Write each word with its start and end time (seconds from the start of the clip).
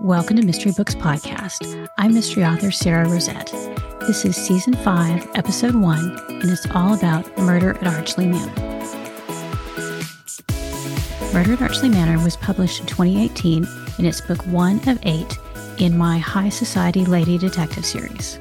Welcome 0.00 0.36
to 0.36 0.44
Mystery 0.44 0.72
Books 0.72 0.94
Podcast. 0.94 1.88
I'm 1.96 2.12
mystery 2.12 2.44
author 2.44 2.70
Sara 2.70 3.06
Rosett. 3.06 3.50
This 4.00 4.26
is 4.26 4.36
season 4.36 4.74
five, 4.74 5.26
episode 5.34 5.74
one, 5.74 6.18
and 6.28 6.44
it's 6.44 6.66
all 6.74 6.92
about 6.92 7.26
Murder 7.38 7.70
at 7.70 7.86
Archly 7.86 8.26
Manor. 8.26 8.52
Murder 11.32 11.54
at 11.54 11.62
Archly 11.62 11.88
Manor 11.88 12.22
was 12.22 12.36
published 12.36 12.80
in 12.80 12.86
2018 12.86 13.66
and 13.96 14.06
it's 14.06 14.20
book 14.20 14.44
one 14.48 14.86
of 14.86 14.98
eight 15.04 15.38
in 15.78 15.96
my 15.96 16.18
High 16.18 16.50
Society 16.50 17.06
Lady 17.06 17.38
Detective 17.38 17.86
series. 17.86 18.38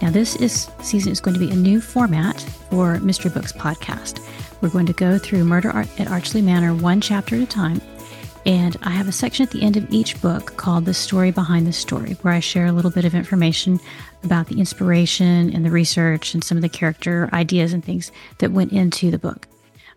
Now, 0.00 0.10
this 0.10 0.34
is 0.36 0.70
season 0.80 1.12
is 1.12 1.20
going 1.20 1.34
to 1.34 1.40
be 1.40 1.50
a 1.50 1.56
new 1.56 1.82
format 1.82 2.40
for 2.70 2.98
Mystery 3.00 3.30
Books 3.30 3.52
podcast. 3.52 4.24
We're 4.60 4.70
going 4.70 4.86
to 4.86 4.92
go 4.92 5.18
through 5.18 5.44
Murder 5.44 5.70
at 5.70 6.08
Archly 6.08 6.42
Manor 6.42 6.74
one 6.74 7.00
chapter 7.00 7.36
at 7.36 7.42
a 7.42 7.46
time. 7.46 7.80
And 8.44 8.76
I 8.82 8.90
have 8.90 9.06
a 9.06 9.12
section 9.12 9.44
at 9.44 9.52
the 9.52 9.62
end 9.62 9.76
of 9.76 9.92
each 9.92 10.20
book 10.20 10.56
called 10.56 10.84
The 10.84 10.94
Story 10.94 11.30
Behind 11.30 11.66
the 11.66 11.72
Story, 11.72 12.14
where 12.22 12.34
I 12.34 12.40
share 12.40 12.66
a 12.66 12.72
little 12.72 12.90
bit 12.90 13.04
of 13.04 13.14
information 13.14 13.78
about 14.24 14.48
the 14.48 14.58
inspiration 14.58 15.54
and 15.54 15.64
the 15.64 15.70
research 15.70 16.34
and 16.34 16.42
some 16.42 16.58
of 16.58 16.62
the 16.62 16.68
character 16.68 17.30
ideas 17.32 17.72
and 17.72 17.84
things 17.84 18.10
that 18.38 18.52
went 18.52 18.72
into 18.72 19.10
the 19.10 19.18
book. 19.18 19.46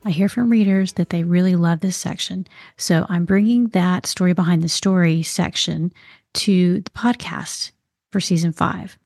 I 0.04 0.12
hear 0.12 0.30
from 0.30 0.50
readers 0.52 0.94
that 0.94 1.10
they 1.10 1.24
really 1.24 1.56
love 1.56 1.80
this 1.80 1.98
section. 1.98 2.46
So 2.78 3.06
I'm 3.10 3.26
bringing 3.26 3.70
that 3.70 4.06
story 4.06 4.34
behind 4.34 4.64
the 4.64 4.70
story 4.70 5.24
section 5.24 5.92
to 6.34 6.82
the 6.82 6.90
podcast 6.92 7.72
for 8.12 8.20
season 8.20 8.52
five. 8.52 8.98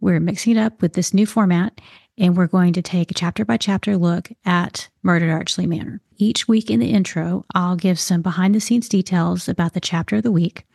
We're 0.00 0.20
mixing 0.20 0.56
it 0.56 0.60
up 0.60 0.82
with 0.82 0.92
this 0.92 1.14
new 1.14 1.26
format 1.26 1.80
and 2.18 2.36
we're 2.36 2.46
going 2.46 2.72
to 2.72 2.82
take 2.82 3.10
a 3.10 3.14
chapter 3.14 3.44
by 3.44 3.56
chapter 3.56 3.96
look 3.96 4.30
at 4.44 4.88
Murdered 5.02 5.30
at 5.30 5.34
Archly 5.34 5.66
Manor. 5.66 6.00
Each 6.16 6.48
week 6.48 6.70
in 6.70 6.80
the 6.80 6.90
intro, 6.90 7.44
I'll 7.54 7.76
give 7.76 7.98
some 7.98 8.22
behind 8.22 8.54
the 8.54 8.60
scenes 8.60 8.88
details 8.88 9.48
about 9.48 9.72
the 9.72 9.80
chapter 9.80 10.16
of 10.16 10.24
the 10.24 10.32
week. 10.32 10.66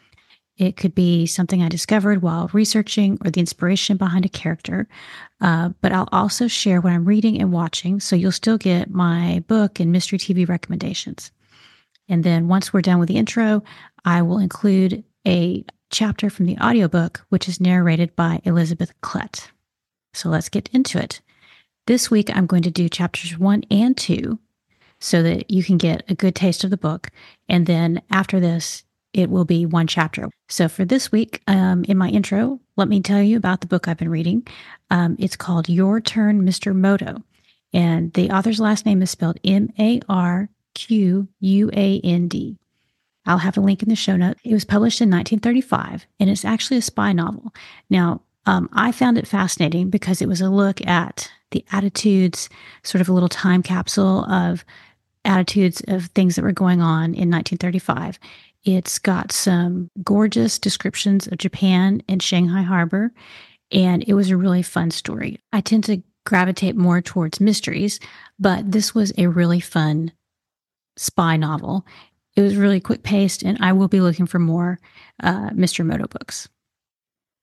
It 0.57 0.77
could 0.77 0.95
be 0.95 1.25
something 1.25 1.61
I 1.61 1.67
discovered 1.67 2.21
while 2.21 2.49
researching 2.53 3.17
or 3.25 3.31
the 3.31 3.39
inspiration 3.39 3.97
behind 3.97 4.25
a 4.25 4.29
character. 4.29 4.87
Uh, 5.41 5.69
but 5.81 5.91
I'll 5.91 6.09
also 6.11 6.47
share 6.47 6.79
what 6.79 6.93
I'm 6.93 7.05
reading 7.05 7.41
and 7.41 7.51
watching. 7.51 7.99
So 7.99 8.15
you'll 8.15 8.31
still 8.31 8.57
get 8.57 8.89
my 8.89 9.43
book 9.47 9.79
and 9.79 9.91
mystery 9.91 10.19
TV 10.19 10.47
recommendations. 10.47 11.31
And 12.07 12.23
then 12.23 12.47
once 12.47 12.71
we're 12.71 12.81
done 12.81 12.99
with 12.99 13.09
the 13.09 13.17
intro, 13.17 13.63
I 14.05 14.21
will 14.21 14.37
include 14.37 15.03
a 15.27 15.65
chapter 15.89 16.29
from 16.29 16.45
the 16.45 16.57
audiobook, 16.59 17.25
which 17.29 17.49
is 17.49 17.59
narrated 17.59 18.15
by 18.15 18.39
Elizabeth 18.43 18.93
Klett. 19.01 19.47
So 20.13 20.29
let's 20.29 20.49
get 20.49 20.69
into 20.71 20.99
it. 20.99 21.21
This 21.85 22.09
week, 22.09 22.33
I'm 22.33 22.45
going 22.45 22.63
to 22.63 22.71
do 22.71 22.87
chapters 22.87 23.37
one 23.37 23.63
and 23.69 23.97
two 23.97 24.39
so 25.01 25.21
that 25.21 25.51
you 25.51 25.65
can 25.65 25.77
get 25.77 26.03
a 26.07 26.15
good 26.15 26.33
taste 26.33 26.63
of 26.63 26.69
the 26.69 26.77
book. 26.77 27.09
And 27.49 27.65
then 27.65 28.01
after 28.09 28.39
this, 28.39 28.83
it 29.11 29.29
will 29.29 29.43
be 29.43 29.65
one 29.65 29.85
chapter. 29.85 30.29
So 30.47 30.69
for 30.69 30.85
this 30.85 31.11
week, 31.11 31.41
um, 31.47 31.83
in 31.83 31.97
my 31.97 32.07
intro, 32.07 32.61
let 32.77 32.87
me 32.87 33.01
tell 33.01 33.21
you 33.21 33.35
about 33.35 33.59
the 33.59 33.67
book 33.67 33.87
I've 33.87 33.97
been 33.97 34.09
reading. 34.09 34.47
Um, 34.91 35.17
it's 35.19 35.35
called 35.35 35.67
Your 35.67 35.99
Turn, 35.99 36.43
Mr. 36.43 36.73
Moto. 36.73 37.21
And 37.73 38.13
the 38.13 38.31
author's 38.31 38.61
last 38.61 38.85
name 38.85 39.01
is 39.01 39.11
spelled 39.11 39.39
M 39.43 39.69
A 39.77 39.99
R 40.07 40.47
Q 40.75 41.27
U 41.41 41.69
A 41.73 41.99
N 41.99 42.29
D. 42.29 42.57
I'll 43.25 43.39
have 43.39 43.57
a 43.57 43.61
link 43.61 43.83
in 43.83 43.89
the 43.89 43.95
show 43.95 44.15
note. 44.15 44.37
It 44.43 44.53
was 44.53 44.65
published 44.65 45.01
in 45.01 45.09
1935, 45.09 46.05
and 46.19 46.29
it's 46.29 46.45
actually 46.45 46.77
a 46.77 46.81
spy 46.81 47.11
novel. 47.11 47.53
Now, 47.89 48.21
um, 48.45 48.69
I 48.73 48.91
found 48.91 49.17
it 49.17 49.27
fascinating 49.27 49.89
because 49.89 50.21
it 50.21 50.27
was 50.27 50.41
a 50.41 50.49
look 50.49 50.85
at 50.85 51.29
the 51.53 51.65
attitudes, 51.71 52.49
sort 52.83 53.01
of 53.01 53.09
a 53.09 53.13
little 53.13 53.29
time 53.29 53.63
capsule 53.63 54.25
of 54.25 54.65
attitudes 55.25 55.81
of 55.87 56.07
things 56.07 56.35
that 56.35 56.43
were 56.43 56.51
going 56.51 56.81
on 56.81 57.05
in 57.15 57.31
1935. 57.31 58.19
It's 58.65 58.99
got 58.99 59.31
some 59.31 59.89
gorgeous 60.03 60.59
descriptions 60.59 61.27
of 61.27 61.37
Japan 61.37 62.01
and 62.07 62.21
Shanghai 62.21 62.61
Harbor, 62.61 63.11
and 63.71 64.03
it 64.07 64.13
was 64.13 64.29
a 64.29 64.37
really 64.37 64.61
fun 64.61 64.91
story. 64.91 65.39
I 65.51 65.61
tend 65.61 65.85
to 65.85 66.03
gravitate 66.25 66.75
more 66.75 67.01
towards 67.01 67.39
mysteries, 67.39 67.99
but 68.39 68.71
this 68.71 68.95
was 68.95 69.11
a 69.17 69.27
really 69.27 69.59
fun 69.59 70.11
spy 70.95 71.37
novel. 71.37 71.85
It 72.35 72.41
was 72.41 72.55
really 72.55 72.79
quick 72.79 73.03
paced, 73.03 73.43
and 73.43 73.57
I 73.61 73.73
will 73.73 73.87
be 73.87 74.01
looking 74.01 74.25
for 74.25 74.39
more 74.39 74.79
uh, 75.21 75.49
Mr. 75.49 75.85
Moto 75.85 76.07
books. 76.07 76.47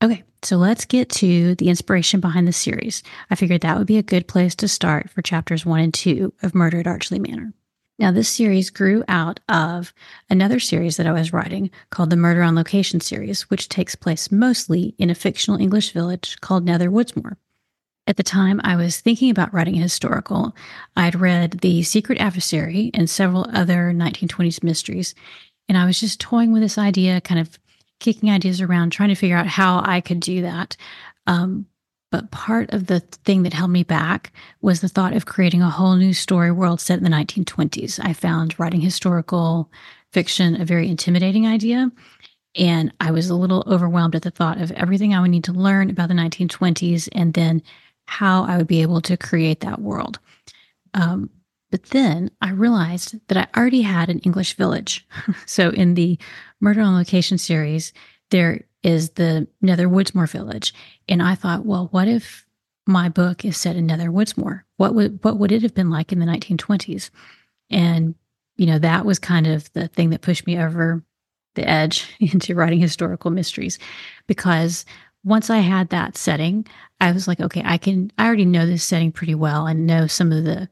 Okay, 0.02 0.22
so 0.42 0.56
let's 0.56 0.86
get 0.86 1.10
to 1.10 1.54
the 1.56 1.68
inspiration 1.68 2.20
behind 2.20 2.48
the 2.48 2.52
series. 2.52 3.02
I 3.30 3.34
figured 3.34 3.60
that 3.60 3.76
would 3.76 3.86
be 3.86 3.98
a 3.98 4.02
good 4.02 4.26
place 4.26 4.54
to 4.56 4.68
start 4.68 5.10
for 5.10 5.20
chapters 5.20 5.66
one 5.66 5.80
and 5.80 5.92
two 5.92 6.32
of 6.42 6.54
Murder 6.54 6.80
at 6.80 6.86
Archly 6.86 7.18
Manor. 7.18 7.52
Now, 7.98 8.10
this 8.10 8.30
series 8.30 8.70
grew 8.70 9.04
out 9.08 9.40
of 9.50 9.92
another 10.30 10.58
series 10.58 10.96
that 10.96 11.06
I 11.06 11.12
was 11.12 11.34
writing 11.34 11.70
called 11.90 12.08
the 12.08 12.16
Murder 12.16 12.42
on 12.42 12.54
Location 12.54 13.00
series, 13.00 13.42
which 13.50 13.68
takes 13.68 13.94
place 13.94 14.32
mostly 14.32 14.94
in 14.96 15.10
a 15.10 15.14
fictional 15.14 15.60
English 15.60 15.92
village 15.92 16.40
called 16.40 16.64
Nether 16.64 16.90
Woodsmoor. 16.90 17.36
At 18.06 18.16
the 18.16 18.22
time 18.22 18.58
I 18.64 18.76
was 18.76 19.00
thinking 19.00 19.30
about 19.30 19.52
writing 19.52 19.76
a 19.76 19.82
historical, 19.82 20.56
I'd 20.96 21.14
read 21.14 21.60
The 21.60 21.82
Secret 21.82 22.18
Adversary 22.18 22.90
and 22.94 23.08
several 23.08 23.46
other 23.52 23.92
1920s 23.92 24.62
mysteries, 24.62 25.14
and 25.68 25.76
I 25.76 25.84
was 25.84 26.00
just 26.00 26.20
toying 26.20 26.52
with 26.52 26.62
this 26.62 26.78
idea, 26.78 27.20
kind 27.20 27.38
of 27.38 27.58
kicking 28.00 28.30
ideas 28.30 28.60
around, 28.60 28.90
trying 28.90 29.10
to 29.10 29.14
figure 29.14 29.36
out 29.36 29.46
how 29.46 29.82
I 29.84 30.00
could 30.00 30.20
do 30.20 30.42
that. 30.42 30.76
Um, 31.26 31.66
but 32.10 32.32
part 32.32 32.72
of 32.72 32.86
the 32.86 33.00
thing 33.00 33.44
that 33.44 33.52
held 33.52 33.70
me 33.70 33.84
back 33.84 34.32
was 34.60 34.80
the 34.80 34.88
thought 34.88 35.14
of 35.14 35.26
creating 35.26 35.62
a 35.62 35.70
whole 35.70 35.94
new 35.94 36.12
story 36.12 36.50
world 36.50 36.80
set 36.80 36.98
in 36.98 37.04
the 37.04 37.10
1920s. 37.10 38.00
I 38.02 38.12
found 38.12 38.58
writing 38.58 38.80
historical 38.80 39.70
fiction 40.12 40.60
a 40.60 40.64
very 40.64 40.88
intimidating 40.88 41.46
idea. 41.46 41.90
And 42.56 42.92
I 42.98 43.12
was 43.12 43.30
a 43.30 43.36
little 43.36 43.62
overwhelmed 43.68 44.16
at 44.16 44.22
the 44.22 44.30
thought 44.32 44.60
of 44.60 44.72
everything 44.72 45.14
I 45.14 45.20
would 45.20 45.30
need 45.30 45.44
to 45.44 45.52
learn 45.52 45.88
about 45.88 46.08
the 46.08 46.14
1920s 46.14 47.08
and 47.12 47.32
then 47.32 47.62
how 48.06 48.42
I 48.42 48.56
would 48.56 48.66
be 48.66 48.82
able 48.82 49.00
to 49.02 49.16
create 49.16 49.60
that 49.60 49.80
world. 49.80 50.18
Um, 50.94 51.30
but 51.70 51.84
then 51.84 52.32
I 52.40 52.50
realized 52.50 53.16
that 53.28 53.36
I 53.38 53.58
already 53.58 53.82
had 53.82 54.10
an 54.10 54.18
English 54.20 54.54
village. 54.54 55.06
so 55.46 55.70
in 55.70 55.94
the 55.94 56.18
Murder 56.60 56.82
on 56.82 56.94
Location 56.94 57.38
series, 57.38 57.92
there 58.30 58.62
is 58.82 59.10
the 59.10 59.46
Nether 59.60 59.88
Woodsmoor 59.88 60.28
village. 60.28 60.74
And 61.08 61.22
I 61.22 61.34
thought, 61.34 61.66
well, 61.66 61.88
what 61.90 62.08
if 62.08 62.46
my 62.86 63.08
book 63.08 63.44
is 63.44 63.56
set 63.56 63.76
in 63.76 63.86
Nether 63.86 64.10
Woodsmoor? 64.10 64.62
What 64.76 64.94
would 64.94 65.22
what 65.22 65.38
would 65.38 65.52
it 65.52 65.62
have 65.62 65.74
been 65.74 65.90
like 65.90 66.12
in 66.12 66.18
the 66.18 66.26
1920s? 66.26 67.10
And 67.70 68.14
you 68.56 68.66
know, 68.66 68.78
that 68.78 69.06
was 69.06 69.18
kind 69.18 69.46
of 69.46 69.72
the 69.72 69.88
thing 69.88 70.10
that 70.10 70.22
pushed 70.22 70.46
me 70.46 70.58
over 70.58 71.02
the 71.54 71.68
edge 71.68 72.14
into 72.20 72.54
writing 72.54 72.80
historical 72.80 73.30
mysteries 73.30 73.78
because 74.26 74.84
once 75.22 75.50
I 75.50 75.58
had 75.58 75.90
that 75.90 76.16
setting, 76.16 76.66
I 77.00 77.12
was 77.12 77.28
like, 77.28 77.40
okay, 77.40 77.62
I 77.64 77.78
can 77.78 78.10
I 78.18 78.26
already 78.26 78.46
know 78.46 78.66
this 78.66 78.84
setting 78.84 79.12
pretty 79.12 79.34
well 79.34 79.66
and 79.66 79.86
know 79.86 80.06
some 80.06 80.32
of 80.32 80.44
the 80.44 80.68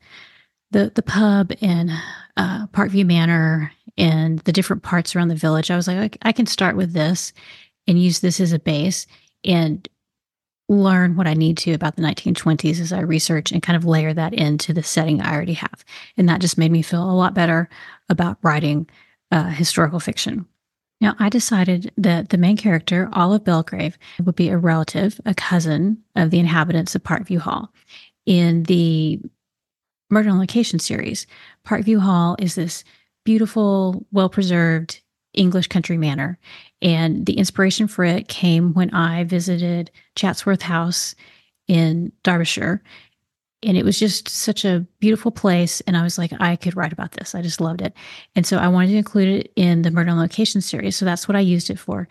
the 0.71 0.93
the 0.95 1.03
pub 1.03 1.53
in 1.61 1.91
uh, 2.37 2.67
Parkview 2.69 3.07
Manor 3.07 3.73
and 3.97 4.39
the 4.41 4.53
different 4.53 4.83
parts 4.83 5.15
around 5.15 5.29
the 5.29 5.35
village. 5.35 5.71
I 5.71 5.77
was 5.77 5.89
like, 5.89 6.17
I, 6.23 6.33
can 6.33 6.47
start 6.47 6.77
with 6.77 6.93
this 6.93 7.33
and 7.89 8.01
use 8.01 8.21
this 8.21 8.39
as 8.41 8.53
a 8.53 8.59
base 8.59 9.07
and 9.45 9.87
learn 10.69 11.17
what 11.17 11.27
I 11.27 11.35
need 11.35 11.59
to 11.59 11.73
about 11.73 11.97
the 11.97 12.03
1920s 12.03 12.81
as 12.81 12.93
I 12.93 13.01
research 13.01 13.51
and 13.51 13.63
kind 13.63 13.77
of 13.77 13.85
layer 13.85 14.15
that 14.15 14.35
into 14.35 14.73
the 14.73 14.83
setting 14.83 15.21
I 15.21 15.35
already 15.35 15.55
have. 15.55 15.85
And 16.17 16.29
that 16.29 16.41
just 16.41 16.59
made 16.59 16.71
me 16.71 16.83
feel 16.83 17.03
a 17.03 17.13
lot 17.13 17.35
better 17.35 17.69
about 18.09 18.39
writing 18.43 18.89
uh, 19.33 19.49
historical 19.49 19.99
fiction. 19.99 20.47
Now, 21.01 21.15
I 21.19 21.29
decided 21.29 21.93
that 21.97 22.29
the 22.29 22.39
main 22.39 22.57
character, 22.57 23.09
Olive 23.13 23.45
Belgrave, 23.45 23.99
would 24.25 24.37
be 24.37 24.49
a 24.49 24.59
relative, 24.59 25.21
a 25.25 25.35
cousin 25.35 26.03
of 26.17 26.31
the 26.31 26.39
inhabitants 26.39 26.95
of 26.95 27.03
Parkview 27.03 27.39
Hall. 27.39 27.73
In 28.27 28.65
the 28.65 29.21
Murder 30.11 30.31
on 30.31 30.39
Location 30.39 30.79
series, 30.79 31.27
Parkview 31.67 32.01
Hall 32.01 32.37
is 32.39 32.55
this 32.55 32.85
beautiful, 33.25 34.07
well 34.13 34.29
preserved 34.29 35.01
English 35.35 35.69
country 35.69 35.97
manor. 35.97 36.39
And 36.81 37.27
the 37.27 37.39
inspiration 37.39 37.89
for 37.89 38.05
it 38.05 38.29
came 38.29 38.73
when 38.75 38.91
I 38.93 39.25
visited 39.25 39.91
Chatsworth 40.17 40.63
House 40.63 41.15
in 41.67 42.13
Derbyshire. 42.23 42.83
And 43.65 43.77
it 43.77 43.85
was 43.85 43.99
just 43.99 44.29
such 44.29 44.65
a 44.65 44.87
beautiful 45.01 45.33
place. 45.33 45.81
And 45.83 45.97
I 45.97 46.03
was 46.03 46.17
like, 46.17 46.33
I 46.39 46.57
could 46.57 46.77
write 46.77 46.93
about 46.93 47.13
this. 47.13 47.35
I 47.35 47.43
just 47.43 47.61
loved 47.61 47.83
it. 47.83 47.93
And 48.37 48.47
so 48.47 48.57
I 48.59 48.69
wanted 48.69 48.93
to 48.93 48.97
include 48.97 49.29
it 49.29 49.53
in 49.57 49.83
the 49.83 49.91
Murder 49.91 50.11
on 50.11 50.19
Location 50.19 50.61
series. 50.61 50.97
So 50.97 51.05
that's 51.05 51.27
what 51.27 51.37
I 51.37 51.41
used 51.41 51.69
it 51.69 51.79
for. 51.79 52.09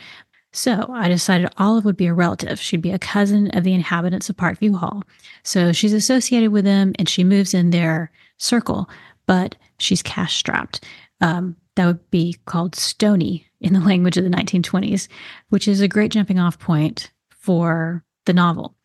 So 0.53 0.87
I 0.91 1.07
decided 1.07 1.49
Olive 1.57 1.85
would 1.85 1.97
be 1.97 2.07
a 2.07 2.13
relative. 2.13 2.59
She'd 2.59 2.81
be 2.81 2.91
a 2.91 2.99
cousin 2.99 3.49
of 3.55 3.63
the 3.63 3.73
inhabitants 3.73 4.29
of 4.29 4.37
Parkview 4.37 4.75
Hall. 4.75 5.03
So 5.43 5.71
she's 5.71 5.93
associated 5.93 6.51
with 6.51 6.65
them 6.65 6.93
and 6.97 7.07
she 7.07 7.23
moves 7.23 7.53
in 7.53 7.69
their 7.69 8.11
circle, 8.37 8.89
but 9.25 9.55
she's 9.79 10.01
cash 10.01 10.35
strapped. 10.35 10.83
Um, 11.21 11.55
that 11.75 11.85
would 11.85 12.09
be 12.09 12.37
called 12.45 12.75
Stony 12.75 13.45
in 13.61 13.73
the 13.73 13.79
language 13.85 14.17
of 14.17 14.23
the 14.23 14.29
1920s, 14.29 15.07
which 15.49 15.67
is 15.67 15.81
a 15.81 15.87
great 15.87 16.11
jumping 16.11 16.39
off 16.39 16.59
point 16.59 17.11
for 17.29 18.03
the 18.25 18.33
novel. 18.33 18.75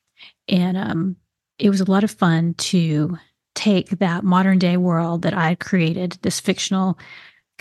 And 0.49 0.77
um, 0.77 1.17
it 1.59 1.71
was 1.71 1.81
a 1.81 1.91
lot 1.91 2.05
of 2.05 2.11
fun 2.11 2.55
to 2.55 3.19
take 3.55 3.91
that 3.91 4.25
modern 4.25 4.59
day 4.59 4.77
world 4.77 5.23
that 5.23 5.35
I 5.35 5.55
created, 5.57 6.19
this 6.23 6.41
fictional 6.41 6.99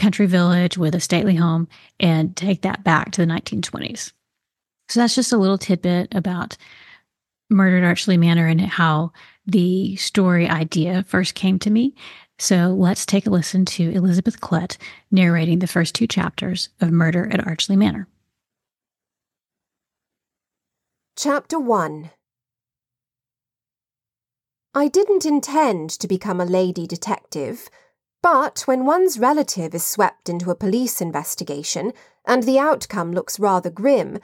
country 0.01 0.25
village 0.25 0.77
with 0.77 0.95
a 0.95 0.99
stately 0.99 1.35
home 1.35 1.67
and 1.99 2.35
take 2.35 2.63
that 2.63 2.83
back 2.83 3.11
to 3.11 3.21
the 3.21 3.31
1920s. 3.31 4.11
So 4.89 4.99
that's 4.99 5.15
just 5.15 5.31
a 5.31 5.37
little 5.37 5.57
tidbit 5.57 6.13
about 6.13 6.57
Murder 7.49 7.77
at 7.77 7.83
Archly 7.83 8.17
Manor 8.17 8.47
and 8.47 8.59
how 8.59 9.13
the 9.45 9.95
story 9.95 10.49
idea 10.49 11.05
first 11.07 11.35
came 11.35 11.59
to 11.59 11.69
me. 11.69 11.93
So 12.39 12.75
let's 12.77 13.05
take 13.05 13.27
a 13.27 13.29
listen 13.29 13.65
to 13.65 13.91
Elizabeth 13.91 14.41
Klett 14.41 14.77
narrating 15.11 15.59
the 15.59 15.67
first 15.67 15.93
two 15.93 16.07
chapters 16.07 16.69
of 16.81 16.91
Murder 16.91 17.29
at 17.31 17.45
Archly 17.45 17.75
Manor. 17.75 18.07
Chapter 21.15 21.59
1 21.59 22.09
I 24.73 24.87
didn't 24.87 25.25
intend 25.25 25.89
to 25.91 26.07
become 26.07 26.39
a 26.39 26.45
lady 26.45 26.87
detective, 26.87 27.69
but 28.21 28.61
when 28.61 28.85
one's 28.85 29.19
relative 29.19 29.73
is 29.73 29.83
swept 29.83 30.29
into 30.29 30.51
a 30.51 30.55
police 30.55 31.01
investigation 31.01 31.93
and 32.25 32.43
the 32.43 32.59
outcome 32.59 33.11
looks 33.11 33.39
rather 33.39 33.69
grim, 33.69 34.19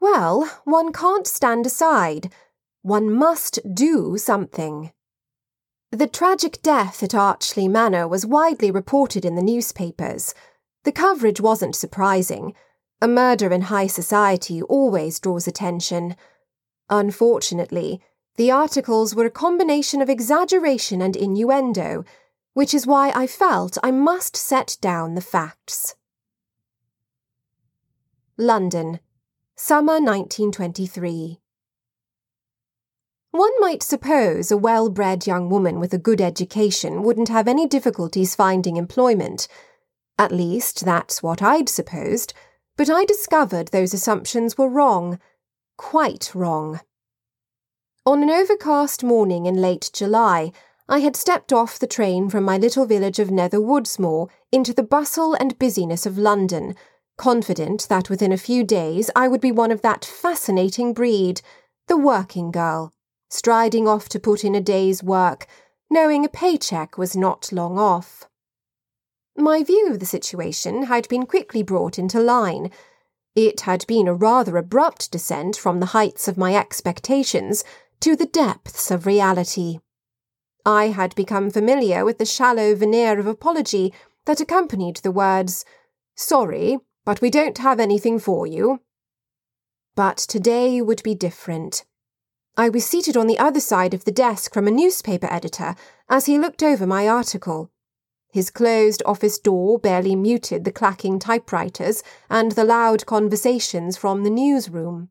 well, 0.00 0.48
one 0.64 0.92
can't 0.92 1.26
stand 1.26 1.66
aside. 1.66 2.32
One 2.82 3.12
must 3.12 3.58
do 3.74 4.16
something. 4.16 4.92
The 5.90 6.06
tragic 6.06 6.60
death 6.62 7.02
at 7.02 7.14
Archly 7.14 7.66
Manor 7.66 8.06
was 8.06 8.26
widely 8.26 8.70
reported 8.70 9.24
in 9.24 9.34
the 9.34 9.42
newspapers. 9.42 10.34
The 10.84 10.92
coverage 10.92 11.40
wasn't 11.40 11.74
surprising. 11.74 12.54
A 13.00 13.08
murder 13.08 13.52
in 13.52 13.62
high 13.62 13.86
society 13.86 14.62
always 14.62 15.18
draws 15.18 15.48
attention. 15.48 16.14
Unfortunately, 16.90 18.02
the 18.36 18.50
articles 18.50 19.14
were 19.14 19.26
a 19.26 19.30
combination 19.30 20.02
of 20.02 20.08
exaggeration 20.08 21.00
and 21.00 21.16
innuendo, 21.16 22.04
which 22.58 22.74
is 22.74 22.88
why 22.88 23.12
I 23.14 23.28
felt 23.28 23.78
I 23.84 23.92
must 23.92 24.34
set 24.34 24.78
down 24.80 25.14
the 25.14 25.20
facts. 25.20 25.94
London, 28.36 28.98
Summer 29.54 30.00
1923. 30.00 31.38
One 33.30 33.60
might 33.60 33.84
suppose 33.84 34.50
a 34.50 34.56
well 34.56 34.90
bred 34.90 35.24
young 35.24 35.48
woman 35.48 35.78
with 35.78 35.94
a 35.94 35.98
good 35.98 36.20
education 36.20 37.04
wouldn't 37.04 37.28
have 37.28 37.46
any 37.46 37.64
difficulties 37.64 38.34
finding 38.34 38.76
employment. 38.76 39.46
At 40.18 40.32
least, 40.32 40.84
that's 40.84 41.22
what 41.22 41.40
I'd 41.40 41.68
supposed, 41.68 42.34
but 42.76 42.90
I 42.90 43.04
discovered 43.04 43.68
those 43.68 43.94
assumptions 43.94 44.58
were 44.58 44.68
wrong. 44.68 45.20
Quite 45.76 46.34
wrong. 46.34 46.80
On 48.04 48.20
an 48.20 48.30
overcast 48.30 49.04
morning 49.04 49.46
in 49.46 49.60
late 49.60 49.90
July, 49.94 50.50
I 50.88 51.00
had 51.00 51.16
stepped 51.16 51.52
off 51.52 51.78
the 51.78 51.86
train 51.86 52.30
from 52.30 52.44
my 52.44 52.56
little 52.56 52.86
village 52.86 53.18
of 53.18 53.28
Netherwoodsmoor 53.28 54.28
into 54.50 54.72
the 54.72 54.82
bustle 54.82 55.34
and 55.34 55.58
busyness 55.58 56.06
of 56.06 56.16
London, 56.16 56.74
confident 57.16 57.88
that 57.88 58.08
within 58.08 58.32
a 58.32 58.38
few 58.38 58.64
days 58.64 59.10
I 59.14 59.28
would 59.28 59.40
be 59.40 59.52
one 59.52 59.70
of 59.70 59.82
that 59.82 60.04
fascinating 60.04 60.94
breed, 60.94 61.42
the 61.88 61.96
working 61.96 62.50
girl 62.50 62.92
striding 63.28 63.86
off 63.86 64.08
to 64.08 64.18
put 64.18 64.44
in 64.44 64.54
a 64.54 64.60
day's 64.60 65.02
work, 65.02 65.46
knowing 65.90 66.24
a 66.24 66.28
paycheck 66.28 66.96
was 66.96 67.16
not 67.16 67.52
long 67.52 67.78
off. 67.78 68.24
My 69.36 69.62
view 69.62 69.88
of 69.90 70.00
the 70.00 70.06
situation 70.06 70.84
had 70.84 71.08
been 71.08 71.26
quickly 71.26 71.62
brought 71.62 71.98
into 71.98 72.20
line. 72.20 72.70
It 73.34 73.62
had 73.62 73.86
been 73.86 74.08
a 74.08 74.14
rather 74.14 74.56
abrupt 74.56 75.12
descent 75.12 75.56
from 75.56 75.80
the 75.80 75.86
heights 75.86 76.26
of 76.26 76.38
my 76.38 76.56
expectations 76.56 77.64
to 78.00 78.16
the 78.16 78.26
depths 78.26 78.90
of 78.90 79.06
reality. 79.06 79.78
I 80.64 80.88
had 80.88 81.14
become 81.14 81.50
familiar 81.50 82.04
with 82.04 82.18
the 82.18 82.24
shallow 82.24 82.74
veneer 82.74 83.18
of 83.18 83.26
apology 83.26 83.92
that 84.26 84.40
accompanied 84.40 84.96
the 84.96 85.10
words, 85.10 85.64
Sorry, 86.14 86.78
but 87.04 87.20
we 87.20 87.30
don't 87.30 87.58
have 87.58 87.80
anything 87.80 88.18
for 88.18 88.46
you. 88.46 88.80
But 89.94 90.16
today 90.16 90.82
would 90.82 91.02
be 91.02 91.14
different. 91.14 91.84
I 92.56 92.68
was 92.68 92.84
seated 92.84 93.16
on 93.16 93.28
the 93.28 93.38
other 93.38 93.60
side 93.60 93.94
of 93.94 94.04
the 94.04 94.10
desk 94.10 94.52
from 94.52 94.66
a 94.66 94.72
newspaper 94.72 95.28
editor 95.30 95.76
as 96.08 96.26
he 96.26 96.38
looked 96.38 96.62
over 96.62 96.86
my 96.86 97.08
article. 97.08 97.70
His 98.30 98.50
closed 98.50 99.02
office 99.06 99.38
door 99.38 99.78
barely 99.78 100.14
muted 100.14 100.64
the 100.64 100.72
clacking 100.72 101.18
typewriters 101.18 102.02
and 102.28 102.52
the 102.52 102.64
loud 102.64 103.06
conversations 103.06 103.96
from 103.96 104.22
the 104.22 104.30
newsroom. 104.30 105.10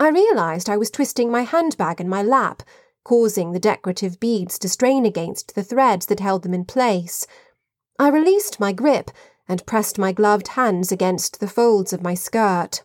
I 0.00 0.08
realized 0.08 0.68
I 0.68 0.76
was 0.76 0.90
twisting 0.90 1.30
my 1.30 1.42
handbag 1.42 2.00
in 2.00 2.08
my 2.08 2.22
lap, 2.22 2.62
causing 3.06 3.52
the 3.52 3.60
decorative 3.60 4.18
beads 4.18 4.58
to 4.58 4.68
strain 4.68 5.06
against 5.06 5.54
the 5.54 5.62
threads 5.62 6.06
that 6.06 6.18
held 6.18 6.42
them 6.42 6.52
in 6.52 6.64
place. 6.64 7.24
I 8.00 8.08
released 8.08 8.58
my 8.58 8.72
grip 8.72 9.12
and 9.48 9.64
pressed 9.64 9.96
my 9.96 10.10
gloved 10.10 10.48
hands 10.48 10.90
against 10.90 11.38
the 11.38 11.46
folds 11.46 11.92
of 11.92 12.02
my 12.02 12.14
skirt. 12.14 12.82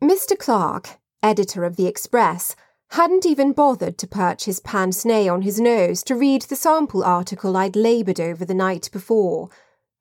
Mr. 0.00 0.38
Clark, 0.38 1.00
editor 1.20 1.64
of 1.64 1.74
the 1.74 1.88
Express, 1.88 2.54
hadn't 2.90 3.26
even 3.26 3.52
bothered 3.52 3.98
to 3.98 4.06
perch 4.06 4.44
his 4.44 4.60
pince 4.60 5.04
nez 5.04 5.28
on 5.28 5.42
his 5.42 5.60
nose 5.60 6.04
to 6.04 6.14
read 6.14 6.42
the 6.42 6.54
sample 6.54 7.02
article 7.02 7.56
I'd 7.56 7.74
laboured 7.74 8.20
over 8.20 8.44
the 8.44 8.54
night 8.54 8.88
before. 8.92 9.48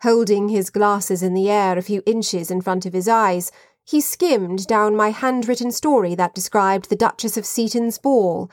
Holding 0.04 0.50
his 0.50 0.70
glasses 0.70 1.24
in 1.24 1.34
the 1.34 1.50
air 1.50 1.76
a 1.76 1.82
few 1.82 2.04
inches 2.06 2.52
in 2.52 2.62
front 2.62 2.86
of 2.86 2.94
his 2.94 3.08
eyes, 3.08 3.52
he 3.84 4.00
skimmed 4.00 4.68
down 4.68 4.96
my 4.96 5.10
handwritten 5.10 5.72
story 5.72 6.14
that 6.14 6.36
described 6.36 6.92
the 6.92 6.96
Duchess 6.96 7.36
of 7.36 7.48
Seaton's 7.48 7.98
ball. 7.98 8.52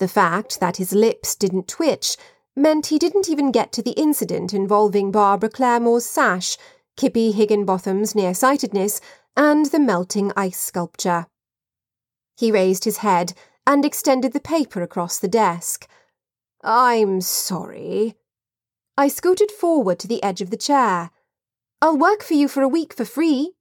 The 0.00 0.08
fact 0.08 0.60
that 0.60 0.78
his 0.78 0.94
lips 0.94 1.36
didn't 1.36 1.68
twitch 1.68 2.16
meant 2.56 2.86
he 2.86 2.98
didn't 2.98 3.28
even 3.28 3.52
get 3.52 3.70
to 3.72 3.82
the 3.82 3.92
incident 3.92 4.54
involving 4.54 5.12
Barbara 5.12 5.50
Claremore's 5.50 6.06
sash, 6.06 6.56
Kippy 6.96 7.32
Higginbotham's 7.32 8.14
nearsightedness, 8.14 9.02
and 9.36 9.66
the 9.66 9.78
melting 9.78 10.32
ice 10.34 10.58
sculpture. 10.58 11.26
He 12.38 12.50
raised 12.50 12.84
his 12.84 12.98
head 12.98 13.34
and 13.66 13.84
extended 13.84 14.32
the 14.32 14.40
paper 14.40 14.80
across 14.80 15.18
the 15.18 15.28
desk. 15.28 15.86
I'm 16.64 17.20
sorry. 17.20 18.14
I 18.96 19.08
scooted 19.08 19.50
forward 19.50 19.98
to 19.98 20.08
the 20.08 20.22
edge 20.22 20.40
of 20.40 20.48
the 20.48 20.56
chair. 20.56 21.10
I'll 21.82 21.98
work 21.98 22.22
for 22.22 22.34
you 22.34 22.48
for 22.48 22.62
a 22.62 22.68
week 22.68 22.94
for 22.94 23.04
free. 23.04 23.52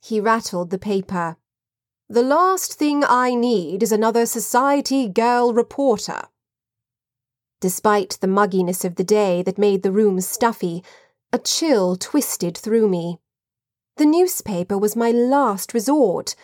He 0.00 0.20
rattled 0.20 0.70
the 0.70 0.78
paper. 0.78 1.38
The 2.12 2.22
last 2.22 2.74
thing 2.74 3.04
I 3.04 3.36
need 3.36 3.84
is 3.84 3.92
another 3.92 4.26
society 4.26 5.08
girl 5.08 5.54
reporter. 5.54 6.22
Despite 7.60 8.18
the 8.20 8.26
mugginess 8.26 8.84
of 8.84 8.96
the 8.96 9.04
day 9.04 9.42
that 9.42 9.58
made 9.58 9.84
the 9.84 9.92
room 9.92 10.20
stuffy, 10.20 10.82
a 11.32 11.38
chill 11.38 11.94
twisted 11.94 12.58
through 12.58 12.88
me. 12.88 13.20
The 13.96 14.06
newspaper 14.06 14.76
was 14.76 14.96
my 14.96 15.12
last 15.12 15.72
resort. 15.72 16.34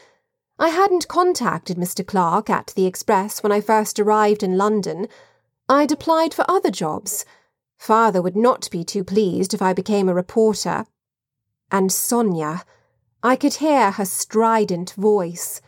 I 0.57 0.69
hadn't 0.69 1.09
contacted 1.09 1.77
Mr. 1.77 2.07
Clark 2.07 2.49
at 2.49 2.73
the 2.77 2.87
Express 2.87 3.43
when 3.43 3.51
I 3.51 3.61
first 3.61 3.99
arrived 3.99 4.45
in 4.45 4.57
London. 4.57 5.09
I'd 5.69 5.91
applied 5.91 6.33
for 6.33 6.49
other 6.49 6.71
jobs. 6.71 7.25
Father 7.77 8.23
would 8.23 8.37
not 8.37 8.71
be 8.71 8.85
too 8.85 9.03
pleased 9.03 9.53
if 9.53 9.61
I 9.61 9.73
became 9.73 10.09
a 10.09 10.15
reporter. 10.15 10.87
And 11.73 11.91
Sonia, 11.91 12.63
I 13.27 13.35
could 13.35 13.55
hear 13.55 13.91
her 13.91 14.05
strident 14.05 14.93
voice. 14.93 15.61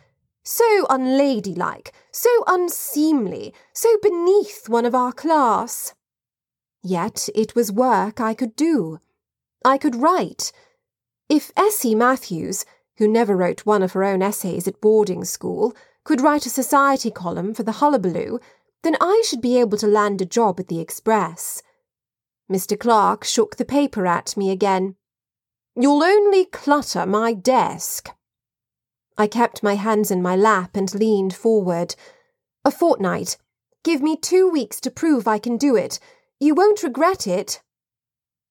So 0.45 0.87
unladylike, 0.89 1.91
so 2.13 2.31
unseemly, 2.47 3.53
so 3.73 3.99
beneath 4.01 4.69
one 4.69 4.85
of 4.85 4.95
our 4.95 5.13
class. 5.13 5.93
Yet 6.85 7.29
it 7.35 7.57
was 7.57 7.73
work 7.73 8.21
I 8.21 8.33
could 8.33 8.55
do. 8.55 9.01
I 9.65 9.77
could 9.77 9.97
write. 9.97 10.53
If 11.29 11.51
Essie 11.57 11.97
Matthews, 11.97 12.65
who 12.99 13.09
never 13.09 13.37
wrote 13.37 13.67
one 13.67 13.83
of 13.83 13.91
her 13.91 14.05
own 14.05 14.23
essays 14.23 14.69
at 14.69 14.81
boarding 14.81 15.25
school, 15.25 15.75
could 16.05 16.21
write 16.21 16.47
a 16.47 16.51
society 16.51 17.11
column 17.11 17.55
for 17.55 17.65
the 17.65 17.81
Hullabaloo, 17.81 18.39
then 18.85 18.95
I 19.01 19.25
should 19.27 19.41
be 19.41 19.59
able 19.59 19.79
to 19.79 19.89
land 19.89 20.21
a 20.21 20.27
job 20.27 20.61
at 20.61 20.69
the 20.69 20.79
Express. 20.79 21.65
Mr. 22.49 22.79
Clark 22.79 23.25
shook 23.25 23.57
the 23.57 23.65
paper 23.65 24.07
at 24.07 24.37
me 24.37 24.53
again. 24.53 24.95
You'll 25.81 26.03
only 26.03 26.45
clutter 26.45 27.07
my 27.07 27.33
desk. 27.33 28.11
I 29.17 29.29
kept 29.29 29.63
my 29.63 29.77
hands 29.77 30.11
in 30.11 30.21
my 30.21 30.35
lap 30.35 30.75
and 30.75 30.93
leaned 30.93 31.37
forward. 31.37 31.95
A 32.65 32.73
fortnight. 32.73 33.37
Give 33.85 34.03
me 34.03 34.17
two 34.17 34.51
weeks 34.51 34.81
to 34.81 34.91
prove 34.91 35.29
I 35.29 35.39
can 35.39 35.57
do 35.57 35.77
it. 35.77 36.01
You 36.41 36.57
won't 36.57 36.83
regret 36.83 37.29
it. 37.29 37.63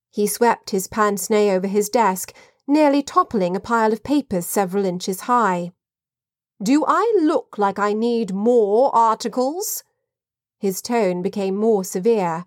He 0.10 0.25
swept 0.25 0.69
his 0.69 0.88
pince 0.88 1.29
nez 1.29 1.51
over 1.51 1.67
his 1.67 1.89
desk 1.89 2.34
nearly 2.65 3.03
toppling 3.03 3.57
a 3.57 3.60
pile 3.60 3.91
of 3.91 4.03
papers 4.03 4.46
several 4.46 4.86
inches 4.86 5.22
high. 5.22 5.72
Do 6.63 6.86
I 6.88 7.13
look 7.22 7.57
like 7.57 7.77
I 7.77 7.91
need 7.91 8.34
more 8.34 8.89
articles? 8.96 9.84
His 10.60 10.81
tone 10.81 11.22
became 11.22 11.57
more 11.57 11.84
severe. 11.84 12.46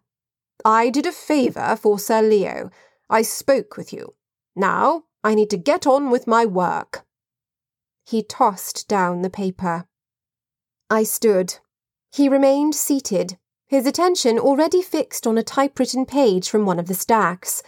I 0.64 0.88
did 0.88 1.04
a 1.04 1.12
favour 1.12 1.76
for 1.76 1.98
Sir 1.98 2.22
Leo. 2.22 2.70
I 3.10 3.20
spoke 3.20 3.76
with 3.76 3.92
you. 3.92 4.14
Now 4.56 5.04
I 5.22 5.34
need 5.34 5.50
to 5.50 5.56
get 5.56 5.86
on 5.86 6.10
with 6.10 6.26
my 6.26 6.44
work. 6.44 7.04
He 8.04 8.22
tossed 8.22 8.88
down 8.88 9.22
the 9.22 9.30
paper. 9.30 9.86
I 10.88 11.04
stood. 11.04 11.58
He 12.12 12.28
remained 12.28 12.74
seated, 12.74 13.38
his 13.70 13.86
attention 13.86 14.36
already 14.36 14.82
fixed 14.82 15.28
on 15.28 15.38
a 15.38 15.44
typewritten 15.44 16.04
page 16.04 16.50
from 16.50 16.66
one 16.66 16.80
of 16.80 16.88
the 16.88 16.94
stacks. 16.94 17.62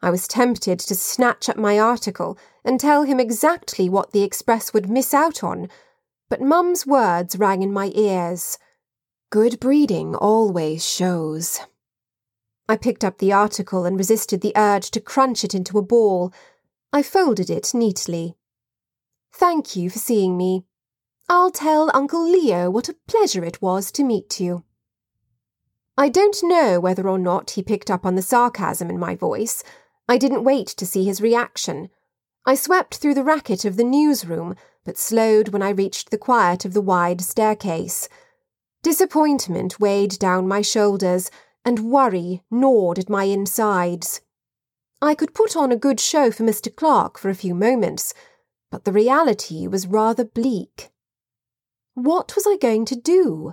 I 0.00 0.08
was 0.08 0.28
tempted 0.28 0.78
to 0.78 0.94
snatch 0.94 1.48
up 1.48 1.56
my 1.56 1.80
article 1.80 2.38
and 2.64 2.78
tell 2.78 3.02
him 3.02 3.18
exactly 3.18 3.88
what 3.88 4.12
the 4.12 4.22
Express 4.22 4.72
would 4.72 4.88
miss 4.88 5.12
out 5.12 5.42
on, 5.42 5.68
but 6.30 6.40
Mum's 6.40 6.86
words 6.86 7.36
rang 7.36 7.62
in 7.62 7.72
my 7.72 7.90
ears. 7.96 8.56
Good 9.30 9.58
breeding 9.58 10.14
always 10.14 10.88
shows. 10.88 11.60
I 12.68 12.76
picked 12.76 13.04
up 13.04 13.18
the 13.18 13.32
article 13.32 13.84
and 13.84 13.98
resisted 13.98 14.40
the 14.40 14.52
urge 14.56 14.90
to 14.92 15.00
crunch 15.00 15.44
it 15.44 15.54
into 15.54 15.78
a 15.78 15.82
ball. 15.82 16.32
I 16.92 17.02
folded 17.02 17.50
it 17.50 17.72
neatly. 17.74 18.36
Thank 19.32 19.76
you 19.76 19.90
for 19.90 19.98
seeing 19.98 20.36
me. 20.36 20.64
I'll 21.28 21.50
tell 21.50 21.90
Uncle 21.94 22.22
Leo 22.28 22.70
what 22.70 22.88
a 22.88 22.96
pleasure 23.08 23.44
it 23.44 23.62
was 23.62 23.90
to 23.92 24.04
meet 24.04 24.40
you. 24.40 24.64
I 25.96 26.08
don't 26.08 26.36
know 26.42 26.80
whether 26.80 27.08
or 27.08 27.18
not 27.18 27.52
he 27.52 27.62
picked 27.62 27.90
up 27.90 28.06
on 28.06 28.14
the 28.14 28.22
sarcasm 28.22 28.90
in 28.90 28.98
my 28.98 29.14
voice. 29.14 29.62
I 30.08 30.18
didn't 30.18 30.44
wait 30.44 30.66
to 30.68 30.86
see 30.86 31.04
his 31.04 31.20
reaction. 31.20 31.88
I 32.44 32.54
swept 32.54 32.96
through 32.96 33.14
the 33.14 33.24
racket 33.24 33.64
of 33.64 33.76
the 33.76 33.84
newsroom, 33.84 34.56
but 34.84 34.98
slowed 34.98 35.50
when 35.50 35.62
I 35.62 35.70
reached 35.70 36.10
the 36.10 36.18
quiet 36.18 36.64
of 36.64 36.74
the 36.74 36.80
wide 36.80 37.20
staircase. 37.20 38.08
Disappointment 38.82 39.78
weighed 39.78 40.18
down 40.18 40.48
my 40.48 40.60
shoulders, 40.60 41.30
and 41.64 41.90
worry 41.90 42.42
gnawed 42.50 42.98
at 42.98 43.08
my 43.08 43.24
insides. 43.24 44.20
I 45.00 45.14
could 45.14 45.34
put 45.34 45.56
on 45.56 45.72
a 45.72 45.76
good 45.76 46.00
show 46.00 46.30
for 46.30 46.44
Mr. 46.44 46.74
Clark 46.74 47.18
for 47.18 47.28
a 47.28 47.34
few 47.34 47.54
moments, 47.54 48.14
but 48.70 48.84
the 48.84 48.92
reality 48.92 49.66
was 49.66 49.86
rather 49.86 50.24
bleak. 50.24 50.90
What 51.94 52.34
was 52.34 52.46
I 52.46 52.56
going 52.56 52.84
to 52.86 52.96
do? 52.96 53.52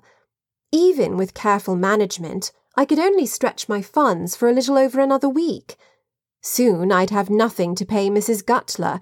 Even 0.72 1.18
with 1.18 1.34
careful 1.34 1.76
management, 1.76 2.52
I 2.76 2.86
could 2.86 3.00
only 3.00 3.26
stretch 3.26 3.68
my 3.68 3.82
funds 3.82 4.36
for 4.36 4.48
a 4.48 4.54
little 4.54 4.78
over 4.78 5.02
another 5.02 5.28
week. 5.28 5.76
Soon 6.42 6.92
I'd 6.92 7.10
have 7.10 7.30
nothing 7.30 7.76
to 7.76 7.86
pay 7.86 8.10
Mrs. 8.10 8.46
Gutler, 8.46 9.00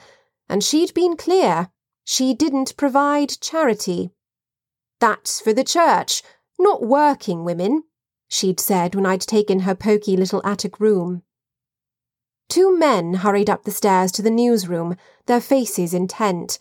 and 0.50 0.64
she'd 0.64 0.94
been 0.94 1.16
clear. 1.16 1.70
She 2.04 2.34
didn't 2.34 2.78
provide 2.78 3.40
charity. 3.42 4.12
That's 5.00 5.40
for 5.40 5.54
the 5.54 5.64
church, 5.64 6.24
not 6.58 6.82
working 6.82 7.44
women, 7.44 7.84
she'd 8.28 8.60
said 8.60 8.96
when 8.96 9.06
I'd 9.06 9.22
taken 9.22 9.62
her 9.62 9.76
poky 9.76 10.18
little 10.18 10.42
attic 10.46 10.80
room. 10.80 11.24
Two 12.50 12.78
men 12.78 13.16
hurried 13.16 13.50
up 13.50 13.64
the 13.64 13.72
stairs 13.72 14.12
to 14.14 14.22
the 14.22 14.32
newsroom, 14.32 14.96
their 15.26 15.42
faces 15.42 15.94
intent. 15.94 16.58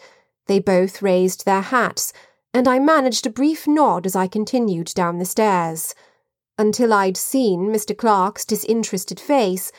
They 0.47 0.59
both 0.59 1.03
raised 1.03 1.45
their 1.45 1.61
hats, 1.61 2.13
and 2.53 2.67
I 2.67 2.79
managed 2.79 3.27
a 3.27 3.31
brief 3.31 3.67
nod 3.67 4.07
as 4.07 4.17
I 4.17 4.27
continued 4.27 4.93
down 4.95 5.19
the 5.19 5.25
stairs. 5.25 5.95
Until 6.59 6.93
I'd 6.93 7.17
seen 7.17 7.69
Mr. 7.69 7.97
Clark's 7.97 8.45
disinterested 8.45 9.21
face, 9.21 9.71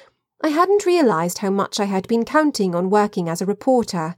I 0.41 0.49
hadn't 0.49 0.85
realised 0.85 1.39
how 1.39 1.49
much 1.49 1.79
I 1.79 1.85
had 1.85 2.07
been 2.07 2.23
counting 2.23 2.75
on 2.75 2.89
working 2.89 3.27
as 3.27 3.41
a 3.41 3.45
reporter. 3.47 4.15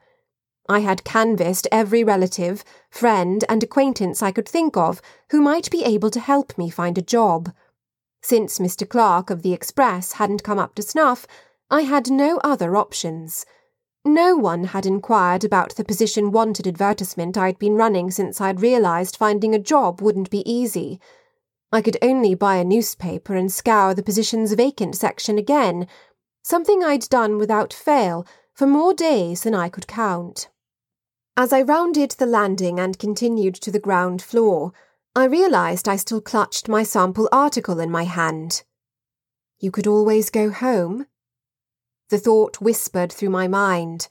I 0.72 0.82
had 0.82 1.04
canvassed 1.04 1.68
every 1.72 2.04
relative, 2.04 2.64
friend, 2.92 3.44
and 3.50 3.64
acquaintance 3.64 4.22
I 4.22 4.32
could 4.32 4.48
think 4.48 4.78
of 4.78 5.02
who 5.32 5.42
might 5.42 5.72
be 5.72 5.84
able 5.84 6.12
to 6.12 6.20
help 6.20 6.56
me 6.60 6.70
find 6.70 6.96
a 6.96 7.02
job. 7.02 7.52
Since 8.22 8.60
Mr. 8.60 8.88
Clark 8.88 9.32
of 9.32 9.42
the 9.42 9.52
Express 9.52 10.14
hadn't 10.14 10.44
come 10.44 10.60
up 10.60 10.76
to 10.76 10.84
snuff, 10.84 11.26
I 11.72 11.82
had 11.82 12.12
no 12.12 12.38
other 12.44 12.76
options. 12.76 13.48
No 14.06 14.36
one 14.36 14.66
had 14.66 14.86
inquired 14.86 15.44
about 15.44 15.76
the 15.76 15.84
position 15.84 16.32
wanted 16.32 16.68
advertisement 16.68 17.36
I'd 17.36 17.58
been 17.58 17.76
running 17.76 18.12
since 18.12 18.40
I'd 18.40 18.62
realised 18.62 19.18
finding 19.18 19.56
a 19.56 19.60
job 19.60 20.02
wouldn't 20.02 20.30
be 20.30 20.48
easy. 20.48 21.00
I 21.72 21.82
could 21.82 21.98
only 22.04 22.36
buy 22.36 22.58
a 22.58 22.64
newspaper 22.64 23.34
and 23.34 23.52
scour 23.52 23.96
the 23.96 24.04
positions 24.04 24.54
vacant 24.54 24.96
section 24.96 25.40
again, 25.40 25.88
something 26.44 26.84
I'd 26.84 27.10
done 27.10 27.40
without 27.40 27.74
fail 27.74 28.24
for 28.54 28.68
more 28.68 28.94
days 28.94 29.42
than 29.42 29.56
I 29.56 29.70
could 29.70 29.88
count. 29.88 30.48
As 31.40 31.54
I 31.54 31.62
rounded 31.62 32.12
the 32.12 32.26
landing 32.26 32.82
and 32.82 33.00
continued 33.00 33.56
to 33.62 33.72
the 33.72 33.80
ground 33.80 34.22
floor, 34.22 34.74
I 35.16 35.24
realised 35.24 35.88
I 35.88 35.96
still 35.96 36.20
clutched 36.20 36.68
my 36.68 36.84
sample 36.84 37.30
article 37.32 37.80
in 37.80 37.90
my 37.90 38.04
hand. 38.04 38.64
You 39.58 39.72
could 39.72 39.88
always 39.88 40.30
go 40.30 40.52
home? 40.52 41.06
The 42.10 42.18
thought 42.18 42.60
whispered 42.60 43.14
through 43.14 43.30
my 43.30 43.48
mind. 43.48 44.10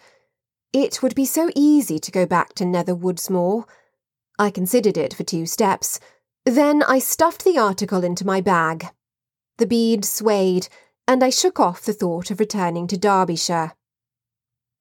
It 0.73 1.03
would 1.03 1.15
be 1.15 1.27
so 1.27 1.51
easy 1.55 1.99
to 1.99 2.11
go 2.11 2.25
back 2.25 2.55
to 2.55 2.65
Nether 2.65 2.95
Woodsmoor. 2.95 3.67
I 4.39 4.49
considered 4.49 4.97
it 4.97 5.13
for 5.13 5.23
two 5.23 5.45
steps. 5.45 6.01
Then 6.47 6.83
I 6.83 6.99
stuffed 6.99 7.45
the 7.45 7.59
article 7.59 8.05
into 8.05 8.27
my 8.27 8.41
bag. 8.41 8.87
The 9.59 9.67
bead 9.67 10.07
swayed, 10.07 10.69
and 11.07 11.23
I 11.23 11.29
shook 11.29 11.61
off 11.61 11.83
the 11.83 11.93
thought 11.93 12.31
of 12.31 12.41
returning 12.41 12.87
to 12.87 12.97
Derbyshire. 12.97 13.75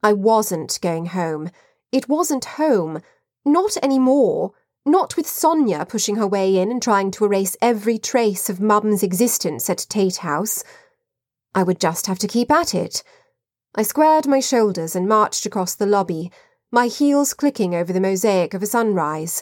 I 0.02 0.14
wasn't 0.14 0.80
going 0.82 1.08
home. 1.08 1.50
It 1.98 2.08
wasn't 2.08 2.46
home. 2.62 3.02
Not 3.44 3.76
any 3.82 3.98
more. 3.98 4.52
Not 4.86 5.18
with 5.18 5.26
Sonia 5.26 5.84
pushing 5.84 6.18
her 6.18 6.28
way 6.28 6.58
in 6.58 6.70
and 6.70 6.80
trying 6.80 7.10
to 7.10 7.26
erase 7.26 7.58
every 7.60 7.98
trace 7.98 8.52
of 8.52 8.62
Mum's 8.62 9.02
existence 9.02 9.68
at 9.68 9.88
Tate 9.90 10.18
House. 10.18 10.64
I 11.56 11.64
would 11.64 11.80
just 11.80 12.06
have 12.06 12.20
to 12.20 12.28
keep 12.28 12.52
at 12.52 12.76
it. 12.76 13.02
I 13.74 13.82
squared 13.82 14.28
my 14.28 14.40
shoulders 14.40 14.96
and 14.96 15.08
marched 15.08 15.48
across 15.48 15.74
the 15.74 15.88
lobby, 15.88 16.32
my 16.72 16.86
heels 16.86 17.34
clicking 17.34 17.74
over 17.74 17.92
the 17.92 18.00
mosaic 18.00 18.54
of 18.54 18.62
a 18.62 18.68
sunrise. 18.68 19.42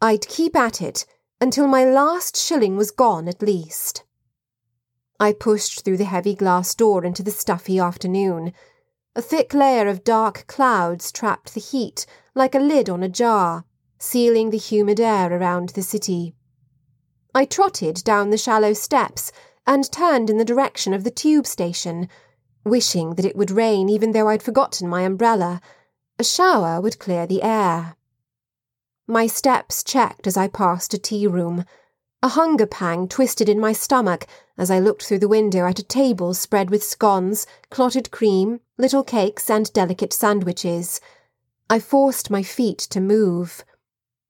I'd 0.00 0.26
keep 0.26 0.56
at 0.56 0.80
it 0.80 1.04
until 1.42 1.66
my 1.66 1.84
last 1.84 2.38
shilling 2.38 2.78
was 2.78 2.90
gone 2.90 3.28
at 3.28 3.42
least. 3.42 4.02
I 5.20 5.34
pushed 5.34 5.84
through 5.84 5.98
the 5.98 6.04
heavy 6.04 6.34
glass 6.34 6.74
door 6.74 7.04
into 7.04 7.22
the 7.22 7.30
stuffy 7.30 7.78
afternoon. 7.78 8.54
A 9.14 9.20
thick 9.20 9.52
layer 9.52 9.88
of 9.88 10.04
dark 10.04 10.46
clouds 10.46 11.12
trapped 11.12 11.52
the 11.52 11.60
heat 11.60 12.06
like 12.34 12.54
a 12.54 12.58
lid 12.58 12.88
on 12.88 13.02
a 13.02 13.10
jar, 13.10 13.66
sealing 13.98 14.48
the 14.48 14.56
humid 14.56 14.98
air 14.98 15.30
around 15.30 15.70
the 15.70 15.82
city. 15.82 16.34
I 17.34 17.44
trotted 17.44 18.02
down 18.04 18.30
the 18.30 18.38
shallow 18.38 18.72
steps 18.72 19.30
and 19.66 19.90
turned 19.92 20.30
in 20.30 20.38
the 20.38 20.46
direction 20.46 20.94
of 20.94 21.04
the 21.04 21.10
tube 21.10 21.46
station, 21.46 22.08
wishing 22.64 23.16
that 23.16 23.26
it 23.26 23.36
would 23.36 23.50
rain 23.50 23.90
even 23.90 24.12
though 24.12 24.28
I'd 24.28 24.42
forgotten 24.42 24.88
my 24.88 25.02
umbrella. 25.02 25.60
A 26.18 26.24
shower 26.24 26.80
would 26.80 26.98
clear 26.98 27.26
the 27.26 27.42
air. 27.42 27.96
My 29.06 29.26
steps 29.26 29.84
checked 29.84 30.26
as 30.26 30.38
I 30.38 30.48
passed 30.48 30.94
a 30.94 30.98
tea 30.98 31.26
room. 31.26 31.66
A 32.22 32.28
hunger 32.28 32.66
pang 32.66 33.08
twisted 33.08 33.48
in 33.48 33.60
my 33.60 33.72
stomach 33.72 34.26
as 34.56 34.70
I 34.70 34.78
looked 34.78 35.02
through 35.02 35.18
the 35.18 35.28
window 35.28 35.66
at 35.66 35.78
a 35.78 35.82
table 35.82 36.32
spread 36.32 36.70
with 36.70 36.82
scones, 36.82 37.46
clotted 37.68 38.10
cream, 38.10 38.60
little 38.82 39.04
cakes, 39.04 39.48
and 39.48 39.72
delicate 39.72 40.12
sandwiches. 40.12 41.00
I 41.70 41.78
forced 41.78 42.30
my 42.30 42.42
feet 42.42 42.78
to 42.90 43.00
move. 43.00 43.64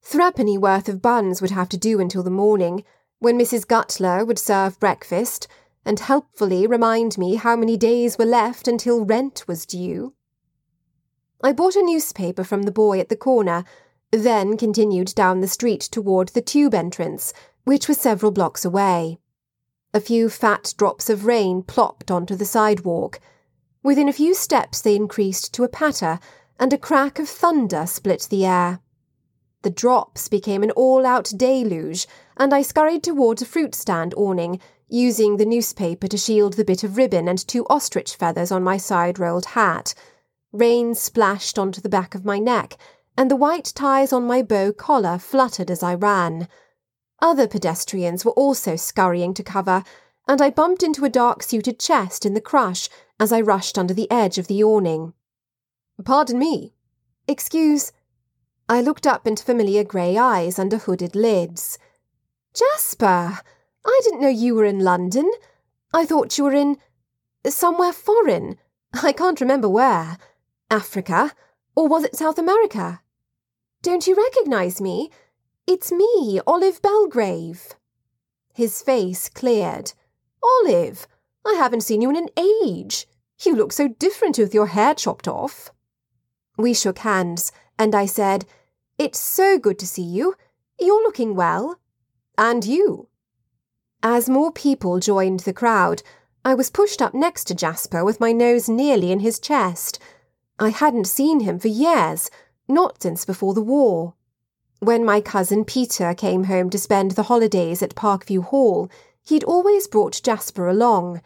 Threepenny 0.02 0.58
worth 0.58 0.88
of 0.90 1.00
buns 1.00 1.40
would 1.40 1.50
have 1.50 1.70
to 1.70 1.78
do 1.78 1.98
until 1.98 2.22
the 2.22 2.30
morning, 2.30 2.84
when 3.18 3.38
Mrs. 3.38 3.66
Gutler 3.66 4.24
would 4.24 4.38
serve 4.38 4.78
breakfast 4.78 5.48
and 5.86 5.98
helpfully 5.98 6.66
remind 6.66 7.16
me 7.16 7.36
how 7.36 7.56
many 7.56 7.76
days 7.78 8.18
were 8.18 8.26
left 8.26 8.68
until 8.68 9.06
rent 9.06 9.48
was 9.48 9.64
due. 9.64 10.12
I 11.42 11.52
bought 11.52 11.74
a 11.74 11.82
newspaper 11.82 12.44
from 12.44 12.64
the 12.64 12.70
boy 12.70 13.00
at 13.00 13.08
the 13.08 13.16
corner, 13.16 13.64
then 14.10 14.58
continued 14.58 15.14
down 15.14 15.40
the 15.40 15.48
street 15.48 15.80
toward 15.80 16.28
the 16.28 16.42
tube 16.42 16.74
entrance, 16.74 17.32
which 17.64 17.88
was 17.88 17.98
several 17.98 18.30
blocks 18.30 18.64
away. 18.66 19.18
A 19.94 20.00
few 20.00 20.28
fat 20.28 20.74
drops 20.76 21.08
of 21.08 21.24
rain 21.24 21.62
plopped 21.62 22.10
onto 22.10 22.36
the 22.36 22.44
sidewalk. 22.44 23.18
Within 23.82 24.08
a 24.08 24.12
few 24.12 24.34
steps 24.34 24.80
they 24.80 24.94
increased 24.94 25.52
to 25.54 25.64
a 25.64 25.68
patter, 25.68 26.20
and 26.58 26.72
a 26.72 26.78
crack 26.78 27.18
of 27.18 27.28
thunder 27.28 27.86
split 27.86 28.28
the 28.30 28.46
air. 28.46 28.80
The 29.62 29.70
drops 29.70 30.28
became 30.28 30.62
an 30.62 30.70
all-out 30.72 31.32
deluge, 31.36 32.06
and 32.36 32.54
I 32.54 32.62
scurried 32.62 33.02
towards 33.02 33.42
a 33.42 33.46
fruit 33.46 33.74
stand 33.74 34.14
awning, 34.16 34.60
using 34.88 35.36
the 35.36 35.46
newspaper 35.46 36.06
to 36.08 36.16
shield 36.16 36.54
the 36.54 36.64
bit 36.64 36.84
of 36.84 36.96
ribbon 36.96 37.26
and 37.26 37.38
two 37.38 37.64
ostrich 37.70 38.14
feathers 38.14 38.52
on 38.52 38.62
my 38.62 38.76
side-rolled 38.76 39.46
hat. 39.46 39.94
Rain 40.52 40.94
splashed 40.94 41.58
onto 41.58 41.80
the 41.80 41.88
back 41.88 42.14
of 42.14 42.24
my 42.24 42.38
neck, 42.38 42.76
and 43.16 43.30
the 43.30 43.36
white 43.36 43.72
ties 43.74 44.12
on 44.12 44.26
my 44.26 44.42
bow 44.42 44.72
collar 44.72 45.18
fluttered 45.18 45.70
as 45.70 45.82
I 45.82 45.94
ran. 45.94 46.48
Other 47.20 47.46
pedestrians 47.46 48.24
were 48.24 48.32
also 48.32 48.76
scurrying 48.76 49.32
to 49.34 49.42
cover, 49.42 49.84
and 50.26 50.40
I 50.40 50.50
bumped 50.50 50.82
into 50.82 51.04
a 51.04 51.10
dark-suited 51.10 51.78
chest 51.78 52.24
in 52.24 52.34
the 52.34 52.40
crush 52.40 52.88
as 53.18 53.32
I 53.32 53.40
rushed 53.40 53.78
under 53.78 53.94
the 53.94 54.10
edge 54.10 54.38
of 54.38 54.46
the 54.46 54.62
awning. 54.62 55.14
Pardon 56.04 56.38
me. 56.38 56.74
Excuse. 57.28 57.92
I 58.68 58.80
looked 58.80 59.06
up 59.06 59.26
into 59.26 59.44
familiar 59.44 59.84
grey 59.84 60.16
eyes 60.16 60.58
under 60.58 60.78
hooded 60.78 61.14
lids. 61.14 61.78
Jasper! 62.54 63.40
I 63.84 64.00
didn't 64.04 64.20
know 64.20 64.28
you 64.28 64.54
were 64.54 64.64
in 64.64 64.80
London. 64.80 65.30
I 65.92 66.06
thought 66.06 66.38
you 66.38 66.44
were 66.44 66.54
in. 66.54 66.78
somewhere 67.46 67.92
foreign. 67.92 68.56
I 69.02 69.12
can't 69.12 69.40
remember 69.40 69.68
where. 69.68 70.18
Africa? 70.70 71.32
Or 71.74 71.88
was 71.88 72.04
it 72.04 72.16
South 72.16 72.38
America? 72.38 73.00
Don't 73.82 74.06
you 74.06 74.14
recognise 74.14 74.80
me? 74.80 75.10
It's 75.66 75.90
me, 75.90 76.40
Olive 76.46 76.80
Belgrave. 76.82 77.74
His 78.54 78.82
face 78.82 79.28
cleared. 79.28 79.92
Olive, 80.42 81.06
I 81.46 81.54
haven't 81.54 81.82
seen 81.82 82.02
you 82.02 82.10
in 82.10 82.16
an 82.16 82.28
age. 82.36 83.06
You 83.44 83.56
look 83.56 83.72
so 83.72 83.88
different 83.88 84.38
with 84.38 84.54
your 84.54 84.68
hair 84.68 84.94
chopped 84.94 85.26
off. 85.28 85.70
We 86.56 86.74
shook 86.74 86.98
hands, 86.98 87.52
and 87.78 87.94
I 87.94 88.06
said, 88.06 88.44
It's 88.98 89.18
so 89.18 89.58
good 89.58 89.78
to 89.80 89.86
see 89.86 90.02
you. 90.02 90.34
You're 90.78 91.02
looking 91.02 91.34
well. 91.34 91.78
And 92.38 92.64
you. 92.64 93.08
As 94.02 94.28
more 94.28 94.52
people 94.52 94.98
joined 94.98 95.40
the 95.40 95.52
crowd, 95.52 96.02
I 96.44 96.54
was 96.54 96.70
pushed 96.70 97.00
up 97.00 97.14
next 97.14 97.44
to 97.44 97.54
Jasper 97.54 98.04
with 98.04 98.18
my 98.18 98.32
nose 98.32 98.68
nearly 98.68 99.12
in 99.12 99.20
his 99.20 99.38
chest. 99.38 100.00
I 100.58 100.70
hadn't 100.70 101.06
seen 101.06 101.40
him 101.40 101.58
for 101.58 101.68
years, 101.68 102.30
not 102.68 103.02
since 103.02 103.24
before 103.24 103.54
the 103.54 103.62
war. 103.62 104.14
When 104.80 105.04
my 105.04 105.20
cousin 105.20 105.64
Peter 105.64 106.14
came 106.14 106.44
home 106.44 106.68
to 106.70 106.78
spend 106.78 107.12
the 107.12 107.24
holidays 107.24 107.82
at 107.82 107.94
Parkview 107.94 108.44
Hall, 108.44 108.90
he'd 109.24 109.44
always 109.44 109.86
brought 109.86 110.22
Jasper 110.22 110.68
along. 110.68 111.20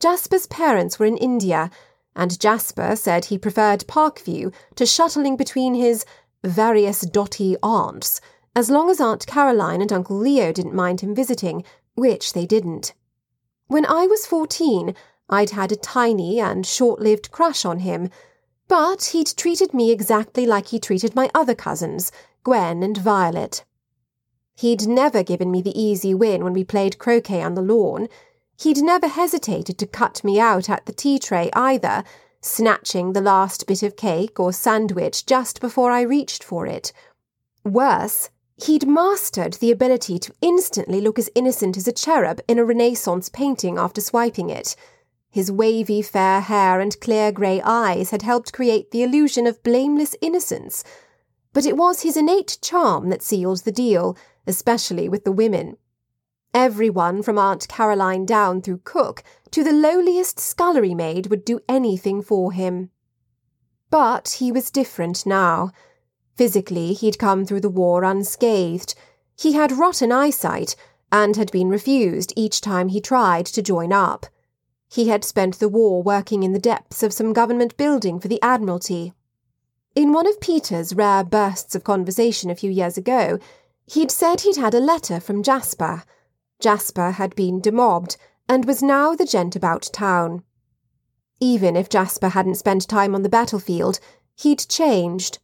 Jasper's 0.00 0.46
parents 0.46 0.98
were 0.98 1.06
in 1.06 1.16
India, 1.16 1.70
and 2.14 2.40
Jasper 2.40 2.96
said 2.96 3.26
he 3.26 3.38
preferred 3.38 3.86
Parkview 3.86 4.52
to 4.74 4.86
shuttling 4.86 5.36
between 5.36 5.74
his 5.74 6.04
various 6.42 7.02
dotty 7.02 7.56
aunts, 7.62 8.20
as 8.54 8.70
long 8.70 8.88
as 8.88 9.00
Aunt 9.00 9.26
Caroline 9.26 9.82
and 9.82 9.92
Uncle 9.92 10.16
Leo 10.16 10.52
didn't 10.52 10.74
mind 10.74 11.00
him 11.00 11.14
visiting, 11.14 11.62
which 11.94 12.32
they 12.32 12.46
didn't. 12.46 12.94
When 13.66 13.84
I 13.84 14.06
was 14.06 14.26
fourteen, 14.26 14.94
I'd 15.28 15.50
had 15.50 15.72
a 15.72 15.76
tiny 15.76 16.40
and 16.40 16.64
short 16.64 17.00
lived 17.00 17.32
crush 17.32 17.64
on 17.64 17.80
him, 17.80 18.10
but 18.68 19.06
he'd 19.06 19.36
treated 19.36 19.74
me 19.74 19.90
exactly 19.90 20.46
like 20.46 20.68
he 20.68 20.78
treated 20.78 21.14
my 21.14 21.30
other 21.34 21.54
cousins, 21.54 22.12
Gwen 22.44 22.82
and 22.82 22.96
Violet. 22.96 23.64
He'd 24.56 24.88
never 24.88 25.22
given 25.22 25.50
me 25.50 25.60
the 25.60 25.78
easy 25.78 26.14
win 26.14 26.42
when 26.42 26.54
we 26.54 26.64
played 26.64 26.98
croquet 26.98 27.42
on 27.42 27.54
the 27.54 27.62
lawn. 27.62 28.08
He'd 28.58 28.78
never 28.78 29.06
hesitated 29.06 29.76
to 29.78 29.86
cut 29.86 30.24
me 30.24 30.40
out 30.40 30.70
at 30.70 30.86
the 30.86 30.92
tea 30.92 31.18
tray 31.18 31.50
either, 31.52 32.04
snatching 32.40 33.12
the 33.12 33.20
last 33.20 33.66
bit 33.66 33.82
of 33.82 33.96
cake 33.96 34.40
or 34.40 34.52
sandwich 34.52 35.26
just 35.26 35.60
before 35.60 35.90
I 35.90 36.00
reached 36.00 36.42
for 36.42 36.66
it. 36.66 36.90
Worse, 37.64 38.30
he'd 38.56 38.88
mastered 38.88 39.54
the 39.54 39.70
ability 39.70 40.18
to 40.20 40.32
instantly 40.40 41.02
look 41.02 41.18
as 41.18 41.30
innocent 41.34 41.76
as 41.76 41.86
a 41.86 41.92
cherub 41.92 42.40
in 42.48 42.58
a 42.58 42.64
Renaissance 42.64 43.28
painting 43.28 43.76
after 43.76 44.00
swiping 44.00 44.48
it. 44.48 44.74
His 45.30 45.52
wavy 45.52 46.00
fair 46.00 46.40
hair 46.40 46.80
and 46.80 46.98
clear 47.00 47.30
grey 47.30 47.60
eyes 47.62 48.08
had 48.08 48.22
helped 48.22 48.54
create 48.54 48.90
the 48.90 49.02
illusion 49.02 49.46
of 49.46 49.62
blameless 49.62 50.16
innocence 50.22 50.82
but 51.56 51.64
it 51.64 51.74
was 51.78 52.02
his 52.02 52.18
innate 52.18 52.58
charm 52.60 53.08
that 53.08 53.22
sealed 53.22 53.64
the 53.64 53.72
deal, 53.72 54.14
especially 54.46 55.08
with 55.08 55.24
the 55.24 55.32
women. 55.32 55.76
Everyone 56.54 57.22
from 57.22 57.38
Aunt 57.38 57.68
Caroline 57.68 58.24
down 58.24 58.62
through 58.62 58.80
cook 58.84 59.22
to 59.50 59.62
the 59.62 59.72
lowliest 59.72 60.38
scullery 60.38 60.94
maid 60.94 61.26
would 61.26 61.44
do 61.44 61.60
anything 61.68 62.22
for 62.22 62.52
him. 62.52 62.90
But 63.90 64.36
he 64.38 64.50
was 64.50 64.70
different 64.70 65.26
now. 65.26 65.70
Physically, 66.34 66.92
he'd 66.92 67.18
come 67.18 67.44
through 67.44 67.60
the 67.60 67.68
war 67.68 68.04
unscathed. 68.04 68.94
He 69.38 69.52
had 69.52 69.72
rotten 69.72 70.12
eyesight 70.12 70.76
and 71.12 71.36
had 71.36 71.52
been 71.52 71.68
refused 71.68 72.32
each 72.36 72.60
time 72.60 72.88
he 72.88 73.00
tried 73.00 73.46
to 73.46 73.62
join 73.62 73.92
up. 73.92 74.26
He 74.88 75.08
had 75.08 75.24
spent 75.24 75.58
the 75.58 75.68
war 75.68 76.02
working 76.02 76.42
in 76.42 76.52
the 76.52 76.58
depths 76.58 77.02
of 77.02 77.12
some 77.12 77.32
government 77.32 77.76
building 77.76 78.18
for 78.18 78.28
the 78.28 78.40
Admiralty 78.42 79.12
in 79.96 80.12
one 80.12 80.26
of 80.26 80.38
Peter's 80.40 80.94
rare 80.94 81.24
bursts 81.24 81.74
of 81.74 81.82
conversation 81.82 82.50
a 82.50 82.54
few 82.54 82.70
years 82.70 82.98
ago, 82.98 83.38
he'd 83.86 84.10
said 84.10 84.40
he'd 84.40 84.56
had 84.56 84.74
a 84.74 84.80
letter 84.80 85.20
from 85.20 85.42
Jasper. 85.42 86.04
Jasper 86.60 87.12
had 87.12 87.34
been 87.34 87.60
demobbed 87.60 88.16
and 88.48 88.64
was 88.64 88.82
now 88.82 89.14
the 89.14 89.24
gent 89.24 89.56
about 89.56 89.90
town. 89.92 90.42
Even 91.40 91.76
if 91.76 91.88
Jasper 91.88 92.30
hadn't 92.30 92.56
spent 92.56 92.88
time 92.88 93.14
on 93.14 93.22
the 93.22 93.28
battlefield, 93.28 94.00
he'd 94.36 94.66
changed. 94.68 95.38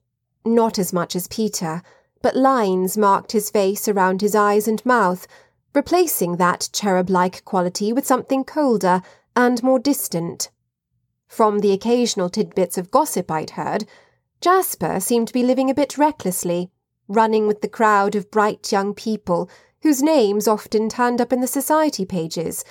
Not 0.45 0.79
as 0.79 0.93
much 0.93 1.15
as 1.15 1.29
Peter, 1.29 1.83
but 2.23 2.37
lines 2.37 2.97
marked 2.97 3.33
his 3.33 3.51
face 3.51 3.87
around 3.87 4.21
his 4.21 4.35
eyes 4.35 4.67
and 4.67 4.85
mouth, 4.87 5.27
replacing 5.75 6.37
that 6.37 6.69
cherub 6.73 7.11
like 7.11 7.45
quality 7.45 7.93
with 7.93 8.07
something 8.07 8.45
colder 8.45 9.03
and 9.37 9.63
more 9.63 9.79
distant. 9.79 10.51
From 11.29 11.61
the 11.61 11.73
occasional 11.73 12.29
tidbits 12.29 12.77
of 12.77 12.91
gossip 12.91 13.31
I'd 13.31 13.51
heard, 13.51 13.87
Jasper 14.41 14.99
seemed 14.99 15.29
to 15.29 15.35
be 15.35 15.45
living 15.45 15.71
a 15.71 15.75
bit 15.75 15.97
recklessly, 15.97 16.72
running 17.09 17.47
with 17.47 17.61
the 17.61 17.69
crowd 17.69 18.15
of 18.15 18.31
bright 18.31 18.73
young 18.73 18.95
people 18.95 19.51
whose 19.83 20.03
names 20.03 20.47
often 20.47 20.89
turned 20.89 21.21
up 21.21 21.33
in 21.33 21.41
the 21.41 21.47
society 21.47 22.05
pages, 22.05 22.65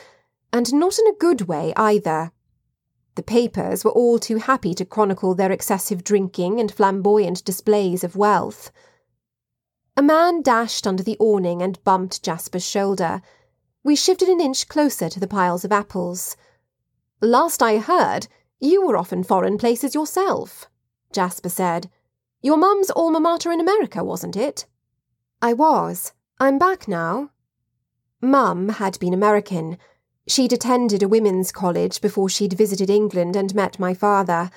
and 0.53 0.73
not 0.73 0.97
in 0.97 1.07
a 1.07 1.17
good 1.17 1.41
way 1.41 1.73
either. 1.75 2.31
The 3.15 3.23
papers 3.23 3.83
were 3.83 3.91
all 3.91 4.19
too 4.19 4.37
happy 4.37 4.73
to 4.75 4.85
chronicle 4.85 5.35
their 5.35 5.51
excessive 5.51 6.03
drinking 6.03 6.59
and 6.59 6.71
flamboyant 6.71 7.43
displays 7.43 8.03
of 8.03 8.15
wealth. 8.15 8.71
A 9.97 10.01
man 10.01 10.41
dashed 10.41 10.87
under 10.87 11.03
the 11.03 11.17
awning 11.19 11.61
and 11.61 11.83
bumped 11.83 12.23
Jasper's 12.23 12.65
shoulder. 12.65 13.21
We 13.83 13.97
shifted 13.97 14.29
an 14.29 14.39
inch 14.39 14.69
closer 14.69 15.09
to 15.09 15.19
the 15.19 15.27
piles 15.27 15.65
of 15.65 15.73
apples. 15.73 16.37
Last 17.21 17.61
I 17.61 17.79
heard, 17.79 18.27
you 18.61 18.87
were 18.87 18.95
off 18.95 19.11
in 19.11 19.23
foreign 19.23 19.57
places 19.57 19.93
yourself. 19.93 20.69
Jasper 21.11 21.49
said. 21.49 21.89
Your 22.43 22.57
mum's 22.57 22.89
alma 22.89 23.19
mater 23.19 23.51
in 23.51 23.59
America, 23.59 24.03
wasn't 24.03 24.35
it? 24.35 24.65
I 25.43 25.53
was. 25.53 26.13
I'm 26.39 26.57
back 26.57 26.87
now. 26.87 27.29
Mum 28.19 28.69
had 28.69 28.97
been 28.99 29.13
American. 29.13 29.77
She'd 30.27 30.51
attended 30.51 31.03
a 31.03 31.07
women's 31.07 31.51
college 31.51 32.01
before 32.01 32.29
she'd 32.29 32.53
visited 32.53 32.89
England 32.89 33.35
and 33.35 33.53
met 33.53 33.77
my 33.77 33.93
father. 33.93 34.49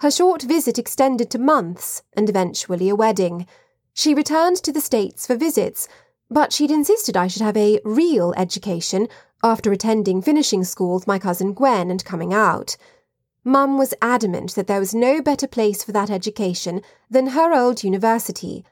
Her 0.00 0.10
short 0.10 0.42
visit 0.42 0.78
extended 0.78 1.30
to 1.30 1.38
months 1.38 2.02
and 2.12 2.28
eventually 2.28 2.90
a 2.90 2.96
wedding. 2.96 3.46
She 3.94 4.14
returned 4.14 4.56
to 4.56 4.72
the 4.72 4.80
States 4.80 5.26
for 5.26 5.34
visits, 5.34 5.88
but 6.30 6.52
she'd 6.52 6.70
insisted 6.70 7.16
I 7.16 7.28
should 7.28 7.42
have 7.42 7.56
a 7.56 7.80
real 7.82 8.34
education 8.36 9.08
after 9.42 9.72
attending 9.72 10.20
finishing 10.20 10.64
school 10.64 10.96
with 10.96 11.06
my 11.06 11.18
cousin 11.18 11.54
Gwen 11.54 11.90
and 11.90 12.04
coming 12.04 12.34
out. 12.34 12.76
Mum 13.44 13.76
was 13.76 13.94
adamant 14.00 14.54
that 14.54 14.68
there 14.68 14.78
was 14.78 14.94
no 14.94 15.20
better 15.20 15.48
place 15.48 15.82
for 15.82 15.92
that 15.92 16.10
education 16.10 16.80
than 17.10 17.28
her 17.28 17.52
old 17.52 17.82
university. 17.82 18.64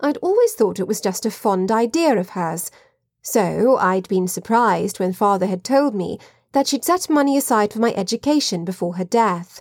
I'd 0.00 0.16
always 0.18 0.52
thought 0.52 0.80
it 0.80 0.88
was 0.88 1.00
just 1.00 1.24
a 1.24 1.30
fond 1.30 1.70
idea 1.70 2.18
of 2.18 2.30
hers, 2.30 2.70
so 3.22 3.76
I'd 3.78 4.08
been 4.08 4.28
surprised 4.28 4.98
when 4.98 5.12
father 5.12 5.46
had 5.46 5.64
told 5.64 5.94
me 5.94 6.18
that 6.52 6.66
she'd 6.66 6.84
set 6.84 7.08
money 7.08 7.36
aside 7.36 7.72
for 7.72 7.78
my 7.78 7.92
education 7.94 8.64
before 8.64 8.96
her 8.96 9.04
death. 9.04 9.60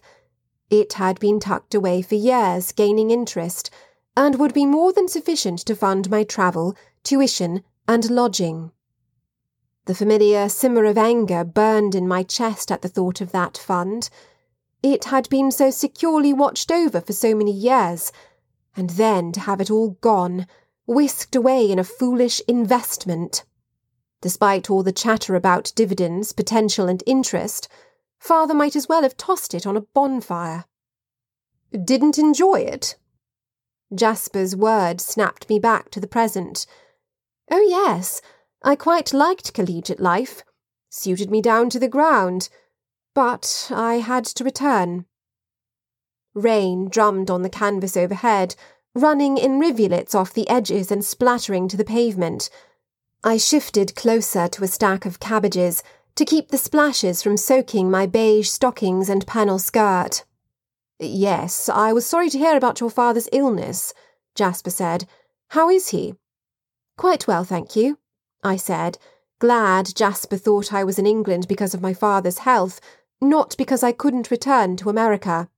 It 0.69 0.93
had 0.93 1.19
been 1.19 1.39
tucked 1.39 1.75
away 1.75 2.01
for 2.01 2.15
years, 2.15 2.71
gaining 2.71 3.11
interest, 3.11 3.69
and 4.17 4.39
would 4.39 4.53
be 4.53 4.65
more 4.65 4.93
than 4.93 5.07
sufficient 5.07 5.59
to 5.59 5.75
fund 5.75 6.09
my 6.09 6.23
travel, 6.23 6.75
tuition, 7.03 7.63
and 7.87 8.09
lodging. 8.09 8.71
The 9.85 9.95
familiar 9.95 10.49
simmer 10.49 10.85
of 10.85 10.97
anger 10.97 11.43
burned 11.43 11.93
in 11.93 12.07
my 12.07 12.23
chest 12.23 12.71
at 12.71 12.81
the 12.81 12.89
thought 12.89 13.21
of 13.21 13.31
that 13.31 13.57
fund. 13.57 14.09
It 14.85 15.05
had 15.05 15.27
been 15.29 15.49
so 15.49 15.71
securely 15.71 16.31
watched 16.31 16.71
over 16.71 17.01
for 17.01 17.11
so 17.11 17.33
many 17.33 17.51
years, 17.51 18.11
and 18.77 18.91
then 18.91 19.31
to 19.31 19.39
have 19.39 19.59
it 19.59 19.71
all 19.71 19.97
gone, 19.99 20.45
whisked 20.85 21.35
away 21.35 21.71
in 21.71 21.79
a 21.79 21.83
foolish 21.83 22.39
investment. 22.47 23.45
Despite 24.21 24.69
all 24.69 24.83
the 24.83 24.91
chatter 24.91 25.33
about 25.33 25.73
dividends, 25.75 26.33
potential, 26.33 26.87
and 26.87 27.01
interest, 27.07 27.67
father 28.19 28.53
might 28.53 28.75
as 28.75 28.87
well 28.87 29.01
have 29.01 29.17
tossed 29.17 29.55
it 29.55 29.65
on 29.65 29.75
a 29.75 29.81
bonfire. 29.81 30.65
Didn't 31.71 32.19
enjoy 32.19 32.59
it? 32.59 32.95
Jasper's 33.91 34.55
words 34.55 35.03
snapped 35.03 35.49
me 35.49 35.57
back 35.57 35.89
to 35.89 35.99
the 35.99 36.05
present. 36.05 36.67
Oh, 37.49 37.65
yes, 37.67 38.21
I 38.61 38.75
quite 38.75 39.13
liked 39.13 39.55
collegiate 39.55 39.99
life. 39.99 40.43
Suited 40.91 41.31
me 41.31 41.41
down 41.41 41.71
to 41.71 41.79
the 41.79 41.87
ground. 41.87 42.49
But 43.15 43.71
I 43.73 43.95
had 43.95 44.25
to 44.25 44.43
return. 44.43 45.05
Rain 46.33 46.89
drummed 46.89 47.31
on 47.31 47.43
the 47.43 47.49
canvas 47.49 47.95
overhead, 47.95 48.55
running 48.93 49.37
in 49.37 49.57
rivulets 49.57 50.13
off 50.13 50.33
the 50.33 50.49
edges 50.49 50.91
and 50.91 51.03
splattering 51.03 51.69
to 51.69 51.77
the 51.77 51.85
pavement. 51.85 52.49
I 53.23 53.37
shifted 53.37 53.95
closer 53.95 54.49
to 54.49 54.63
a 54.63 54.67
stack 54.67 55.05
of 55.05 55.21
cabbages 55.21 55.81
to 56.15 56.25
keep 56.25 56.49
the 56.49 56.57
splashes 56.57 57.23
from 57.23 57.37
soaking 57.37 57.89
my 57.89 58.05
beige 58.05 58.49
stockings 58.49 59.09
and 59.09 59.25
panel 59.25 59.59
skirt. 59.59 60.25
Yes, 60.99 61.69
I 61.69 61.93
was 61.93 62.05
sorry 62.05 62.29
to 62.29 62.37
hear 62.37 62.55
about 62.55 62.81
your 62.81 62.89
father's 62.89 63.29
illness, 63.31 63.93
Jasper 64.35 64.69
said. 64.69 65.07
How 65.49 65.69
is 65.69 65.89
he? 65.89 66.15
Quite 66.97 67.27
well, 67.27 67.45
thank 67.45 67.75
you, 67.75 67.97
I 68.43 68.57
said, 68.57 68.97
glad 69.39 69.95
Jasper 69.95 70.37
thought 70.37 70.73
I 70.73 70.83
was 70.83 70.99
in 70.99 71.05
England 71.05 71.47
because 71.47 71.73
of 71.73 71.81
my 71.81 71.93
father's 71.93 72.39
health, 72.39 72.79
not 73.29 73.55
because 73.57 73.83
I 73.83 73.91
couldn't 73.91 74.31
return 74.31 74.77
to 74.77 74.89
America. 74.89 75.49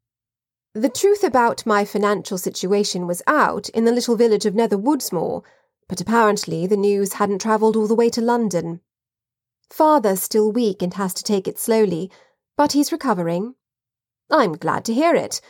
The 0.74 0.90
truth 0.90 1.24
about 1.24 1.66
my 1.66 1.86
financial 1.86 2.38
situation 2.38 3.08
was 3.08 3.22
out 3.26 3.70
in 3.70 3.86
the 3.86 3.92
little 3.92 4.16
village 4.16 4.46
of 4.46 4.54
Nether 4.54 4.78
Woodsmoor, 4.78 5.44
but 5.88 6.02
apparently 6.02 6.68
the 6.68 6.78
news 6.78 7.14
hadn't 7.14 7.42
travelled 7.42 7.76
all 7.76 7.88
the 7.88 7.96
way 7.96 8.10
to 8.12 8.22
London. 8.22 8.82
Father's 9.70 10.22
still 10.22 10.52
weak 10.52 10.82
and 10.82 10.94
has 10.94 11.14
to 11.16 11.24
take 11.24 11.48
it 11.48 11.60
slowly, 11.60 12.12
but 12.56 12.74
he's 12.74 12.92
recovering. 12.92 13.56
I'm 14.30 14.54
glad 14.54 14.86
to 14.86 14.94
hear 14.94 15.16
it. 15.16 15.42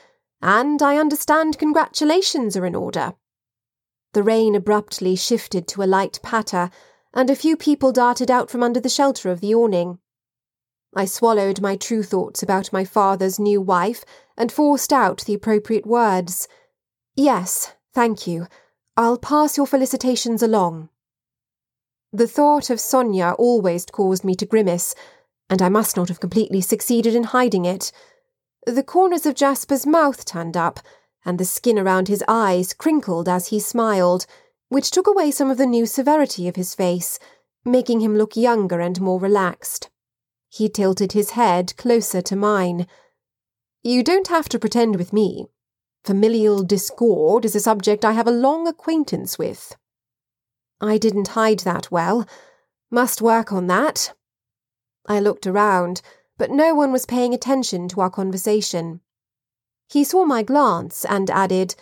And 0.42 0.82
I 0.82 0.98
understand 0.98 1.58
congratulations 1.58 2.56
are 2.56 2.66
in 2.66 2.76
order. 2.76 3.14
The 4.14 4.24
rain 4.24 4.56
abruptly 4.56 5.16
shifted 5.16 5.68
to 5.70 5.84
a 5.84 5.86
light 5.86 6.20
patter, 6.24 6.70
and 7.14 7.30
a 7.30 7.36
few 7.36 7.58
people 7.58 7.92
darted 7.92 8.32
out 8.32 8.50
from 8.50 8.64
under 8.64 8.80
the 8.80 8.90
shelter 8.90 9.30
of 9.32 9.42
the 9.42 9.54
awning. 9.54 10.00
I 10.98 11.06
swallowed 11.06 11.62
my 11.62 11.76
true 11.76 12.02
thoughts 12.02 12.42
about 12.42 12.74
my 12.74 12.84
father's 12.84 13.38
new 13.38 13.62
wife 13.62 14.04
and 14.36 14.52
forced 14.52 14.92
out 14.92 15.24
the 15.26 15.36
appropriate 15.36 15.86
words. 15.86 16.48
Yes, 17.16 17.76
thank 17.94 18.26
you. 18.26 18.48
I'll 18.98 19.20
pass 19.20 19.58
your 19.58 19.68
felicitations 19.68 20.42
along. 20.42 20.90
The 22.12 22.28
thought 22.28 22.72
of 22.72 22.80
Sonia 22.80 23.36
always 23.38 23.86
caused 23.86 24.24
me 24.24 24.34
to 24.38 24.46
grimace, 24.48 24.96
and 25.52 25.62
I 25.62 25.70
must 25.70 25.96
not 25.98 26.08
have 26.08 26.20
completely 26.20 26.62
succeeded 26.62 27.14
in 27.14 27.26
hiding 27.26 27.66
it. 27.66 27.92
The 28.66 28.82
corners 28.82 29.28
of 29.28 29.36
Jasper's 29.36 29.86
mouth 29.86 30.26
turned 30.26 30.58
up, 30.58 30.80
and 31.24 31.38
the 31.38 31.46
skin 31.46 31.78
around 31.78 32.08
his 32.08 32.24
eyes 32.28 32.74
crinkled 32.74 33.30
as 33.30 33.50
he 33.50 33.60
smiled, 33.60 34.26
which 34.70 34.90
took 34.90 35.06
away 35.06 35.30
some 35.30 35.52
of 35.52 35.60
the 35.60 35.68
new 35.68 35.86
severity 35.86 36.48
of 36.48 36.56
his 36.56 36.74
face, 36.74 37.20
making 37.64 38.02
him 38.02 38.18
look 38.18 38.36
younger 38.36 38.80
and 38.80 39.00
more 39.00 39.20
relaxed. 39.20 39.92
He 40.58 40.70
tilted 40.70 41.12
his 41.12 41.32
head 41.32 41.78
closer 41.78 42.20
to 42.24 42.36
mine. 42.36 42.88
You 43.84 44.04
don't 44.04 44.30
have 44.30 44.50
to 44.50 44.58
pretend 44.58 44.96
with 44.96 45.14
me. 45.14 45.46
Familial 46.04 46.64
discord 46.64 47.46
is 47.46 47.56
a 47.56 47.60
subject 47.60 48.04
I 48.04 48.14
have 48.14 48.26
a 48.28 48.32
long 48.32 48.68
acquaintance 48.68 49.38
with. 49.38 49.76
I 50.82 50.98
didn't 50.98 51.30
hide 51.40 51.60
that 51.60 51.92
well. 51.92 52.28
Must 52.90 53.22
work 53.22 53.52
on 53.52 53.68
that. 53.68 54.16
I 55.08 55.20
looked 55.20 55.46
around, 55.46 56.02
but 56.40 56.50
no 56.50 56.74
one 56.74 56.92
was 56.92 57.06
paying 57.06 57.36
attention 57.36 57.88
to 57.90 58.02
our 58.02 58.10
conversation. 58.10 59.02
He 59.88 60.04
saw 60.04 60.26
my 60.26 60.42
glance 60.42 61.06
and 61.06 61.30
added, 61.30 61.76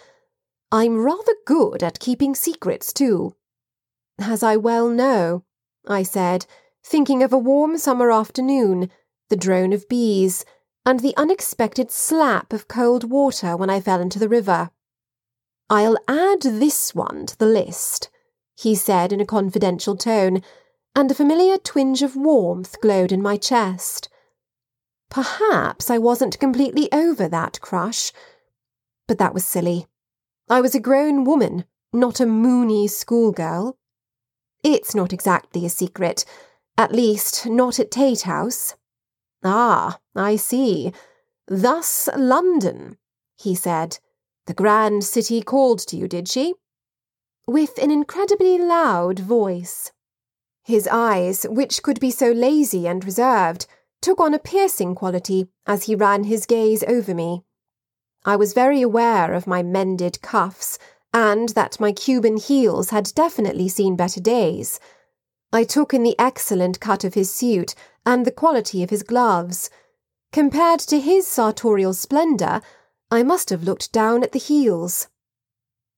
I'm 0.70 0.98
rather 0.98 1.36
good 1.46 1.82
at 1.82 2.02
keeping 2.02 2.36
secrets, 2.36 2.92
too. 2.92 3.38
As 4.20 4.44
I 4.44 4.58
well 4.58 4.90
know, 4.90 5.46
I 5.88 6.04
said, 6.04 6.46
thinking 6.86 7.24
of 7.24 7.34
a 7.34 7.38
warm 7.38 7.80
summer 7.80 8.12
afternoon, 8.12 8.92
the 9.30 9.36
drone 9.36 9.74
of 9.74 9.90
bees, 9.90 10.46
and 10.86 11.00
the 11.00 11.18
unexpected 11.18 11.90
slap 11.90 12.54
of 12.54 12.68
cold 12.68 13.10
water 13.10 13.58
when 13.58 13.72
I 13.72 13.82
fell 13.82 14.00
into 14.00 14.20
the 14.20 14.30
river. 14.30 14.70
I'll 15.68 15.98
add 16.08 16.42
this 16.44 16.94
one 16.94 17.26
to 17.26 17.38
the 17.38 17.48
list, 17.48 18.12
he 18.56 18.76
said 18.76 19.12
in 19.12 19.20
a 19.20 19.26
confidential 19.26 19.98
tone, 19.98 20.44
and 20.96 21.10
a 21.10 21.16
familiar 21.16 21.58
twinge 21.58 22.04
of 22.04 22.16
warmth 22.16 22.80
glowed 22.82 23.12
in 23.12 23.22
my 23.22 23.36
chest. 23.36 24.08
Perhaps 25.10 25.90
I 25.90 25.98
wasn't 25.98 26.40
completely 26.40 26.92
over 26.92 27.28
that 27.28 27.60
crush. 27.62 28.12
But 29.08 29.18
that 29.18 29.34
was 29.34 29.44
silly. 29.44 29.88
I 30.50 30.62
was 30.62 30.76
a 30.76 30.80
grown 30.80 31.24
woman, 31.24 31.66
not 31.92 32.20
a 32.20 32.28
moony 32.28 32.88
schoolgirl. 32.88 33.76
It's 34.64 34.94
not 34.94 35.12
exactly 35.12 35.66
a 35.66 35.70
secret, 35.70 36.26
at 36.78 36.92
least 36.92 37.46
not 37.46 37.80
at 37.80 37.92
Tate 37.92 38.24
House. 38.24 38.76
Ah, 39.44 40.00
I 40.16 40.36
see. 40.36 40.92
Thus 41.48 42.10
London, 42.16 42.98
he 43.38 43.56
said. 43.56 44.00
The 44.48 44.54
grand 44.54 45.04
city 45.04 45.42
called 45.42 45.80
to 45.88 45.98
you, 45.98 46.08
did 46.08 46.28
she? 46.28 46.54
With 47.48 47.78
an 47.78 47.92
incredibly 47.92 48.58
loud 48.58 49.20
voice. 49.20 49.92
His 50.64 50.88
eyes, 50.88 51.46
which 51.50 51.84
could 51.84 52.00
be 52.00 52.12
so 52.12 52.32
lazy 52.32 52.88
and 52.88 53.06
reserved, 53.06 53.68
took 54.02 54.20
on 54.20 54.34
a 54.34 54.40
piercing 54.40 54.96
quality 54.96 55.48
as 55.66 55.84
he 55.84 55.96
ran 55.96 56.26
his 56.26 56.46
gaze 56.46 56.84
over 56.88 57.14
me. 57.14 57.44
I 58.24 58.36
was 58.36 58.54
very 58.54 58.82
aware 58.82 59.34
of 59.34 59.46
my 59.46 59.62
mended 59.62 60.22
cuffs 60.22 60.80
and 61.14 61.50
that 61.50 61.80
my 61.80 61.92
Cuban 61.92 62.38
heels 62.38 62.90
had 62.90 63.14
definitely 63.16 63.70
seen 63.70 63.96
better 63.96 64.20
days. 64.20 64.80
I 65.56 65.64
took 65.64 65.94
in 65.94 66.04
the 66.04 66.20
excellent 66.20 66.82
cut 66.82 67.06
of 67.06 67.14
his 67.14 67.34
suit 67.34 67.76
and 68.06 68.26
the 68.26 68.32
quality 68.32 68.84
of 68.84 68.90
his 68.90 69.04
gloves. 69.04 69.70
Compared 70.34 70.82
to 70.82 71.00
his 71.00 71.30
sartorial 71.30 71.94
splendour, 71.94 72.62
I 73.10 73.24
must 73.24 73.52
have 73.52 73.64
looked 73.64 73.94
down 73.94 74.22
at 74.22 74.34
the 74.34 74.46
heels. 74.50 75.08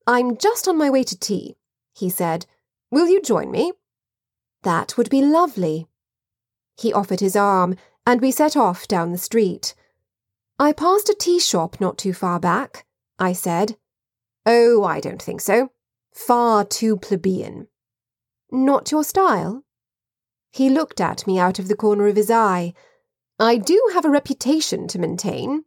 I'm 0.06 0.38
just 0.38 0.68
on 0.68 0.78
my 0.78 0.92
way 0.92 1.02
to 1.06 1.18
tea, 1.18 1.56
he 1.96 2.08
said. 2.08 2.46
Will 2.92 3.08
you 3.08 3.20
join 3.20 3.50
me? 3.50 3.74
That 4.62 4.96
would 4.96 5.10
be 5.10 5.24
lovely. 5.24 5.88
He 6.80 6.94
offered 6.94 7.20
his 7.20 7.36
arm, 7.36 7.78
and 8.06 8.22
we 8.22 8.30
set 8.30 8.56
off 8.56 8.88
down 8.88 9.12
the 9.12 9.18
street. 9.18 9.74
I 10.60 10.72
passed 10.72 11.10
a 11.10 11.16
tea 11.16 11.40
shop 11.40 11.82
not 11.82 11.98
too 11.98 12.14
far 12.14 12.40
back, 12.40 12.86
I 13.18 13.34
said. 13.34 13.76
Oh, 14.46 14.84
I 14.84 15.00
don't 15.00 15.22
think 15.22 15.42
so. 15.42 15.72
Far 16.14 16.64
too 16.64 16.96
plebeian. 16.96 17.70
Not 18.52 18.92
your 18.92 19.04
style? 19.04 19.64
He 20.52 20.70
looked 20.70 21.02
at 21.02 21.28
me 21.28 21.38
out 21.38 21.60
of 21.60 21.68
the 21.68 21.76
corner 21.76 22.08
of 22.08 22.16
his 22.16 22.32
eye. 22.32 22.74
I 23.40 23.58
do 23.58 23.92
have 23.94 24.06
a 24.06 24.10
reputation 24.10 24.88
to 24.88 25.00
maintain. 25.00 25.66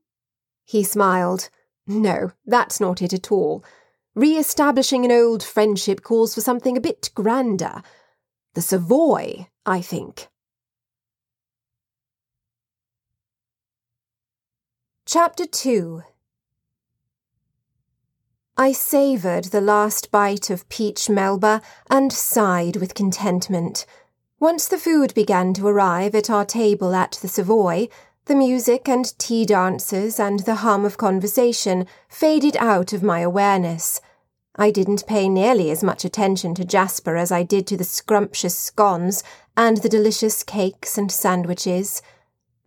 He 0.64 0.82
smiled. 0.82 1.50
No, 1.86 2.32
that's 2.46 2.80
not 2.80 3.02
it 3.02 3.12
at 3.12 3.30
all. 3.30 3.64
Re 4.14 4.36
establishing 4.36 5.04
an 5.04 5.12
old 5.12 5.42
friendship 5.42 6.02
calls 6.02 6.34
for 6.34 6.40
something 6.40 6.76
a 6.76 6.80
bit 6.80 7.10
grander. 7.14 7.82
The 8.54 8.62
Savoy, 8.62 9.48
I 9.64 9.80
think. 9.80 10.28
Chapter 15.06 15.46
2 15.46 16.02
I 18.60 18.72
savoured 18.72 19.44
the 19.44 19.62
last 19.62 20.10
bite 20.10 20.50
of 20.50 20.68
peach 20.68 21.08
melba 21.08 21.62
and 21.88 22.12
sighed 22.12 22.76
with 22.76 22.92
contentment. 22.92 23.86
Once 24.38 24.68
the 24.68 24.76
food 24.76 25.14
began 25.14 25.54
to 25.54 25.66
arrive 25.66 26.14
at 26.14 26.28
our 26.28 26.44
table 26.44 26.94
at 26.94 27.12
the 27.22 27.28
Savoy, 27.28 27.88
the 28.26 28.34
music 28.34 28.86
and 28.86 29.18
tea 29.18 29.46
dances 29.46 30.20
and 30.20 30.40
the 30.40 30.56
hum 30.56 30.84
of 30.84 30.98
conversation 30.98 31.86
faded 32.10 32.54
out 32.58 32.92
of 32.92 33.02
my 33.02 33.20
awareness. 33.20 34.02
I 34.56 34.70
didn't 34.70 35.06
pay 35.06 35.26
nearly 35.26 35.70
as 35.70 35.82
much 35.82 36.04
attention 36.04 36.54
to 36.56 36.64
Jasper 36.66 37.16
as 37.16 37.32
I 37.32 37.42
did 37.42 37.66
to 37.68 37.78
the 37.78 37.82
scrumptious 37.82 38.58
scones 38.58 39.24
and 39.56 39.78
the 39.78 39.88
delicious 39.88 40.42
cakes 40.42 40.98
and 40.98 41.10
sandwiches. 41.10 42.02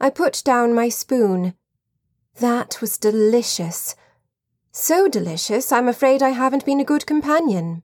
I 0.02 0.10
put 0.10 0.42
down 0.44 0.74
my 0.74 0.90
spoon. 0.90 1.54
That 2.40 2.82
was 2.82 2.98
delicious. 2.98 3.96
So 4.76 5.08
delicious, 5.08 5.72
I'm 5.72 5.88
afraid 5.88 6.24
I 6.24 6.30
haven't 6.30 6.66
been 6.66 6.80
a 6.80 6.84
good 6.84 7.06
companion. 7.06 7.84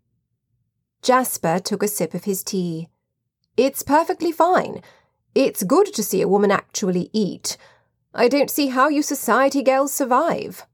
Jasper 1.04 1.60
took 1.60 1.84
a 1.84 1.88
sip 1.88 2.16
of 2.16 2.24
his 2.24 2.44
tea. 2.44 2.90
It's 3.56 3.84
perfectly 3.84 4.32
fine. 4.32 4.82
It's 5.36 5.62
good 5.62 5.94
to 5.94 6.02
see 6.02 6.20
a 6.24 6.28
woman 6.28 6.50
actually 6.50 7.12
eat. 7.14 7.58
I 8.16 8.28
don't 8.28 8.50
see 8.50 8.70
how 8.70 8.90
you 8.90 9.04
society 9.04 9.62
girls 9.62 9.94
survive. 9.94 10.66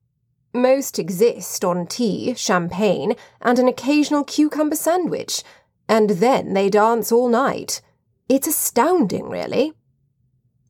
Most 0.53 0.97
exist 0.97 1.65
on 1.65 1.85
tea, 1.85 2.33
champagne, 2.33 3.15
and 3.41 3.59
an 3.59 3.67
occasional 3.67 4.23
cucumber 4.23 4.77
sandwich, 4.77 5.43
and 5.89 6.11
then 6.11 6.53
they 6.53 6.69
dance 6.69 7.11
all 7.11 7.27
night. 7.27 7.81
It's 8.29 8.47
astounding, 8.47 9.27
really. 9.27 9.73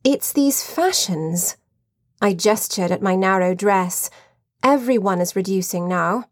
It's 0.02 0.32
these 0.32 0.66
fashions. 0.66 1.56
I 2.20 2.34
gestured 2.34 2.90
at 2.90 3.00
my 3.00 3.14
narrow 3.14 3.54
dress. 3.54 4.10
Everyone 4.62 5.20
is 5.20 5.36
reducing 5.36 5.88
now. 5.88 6.24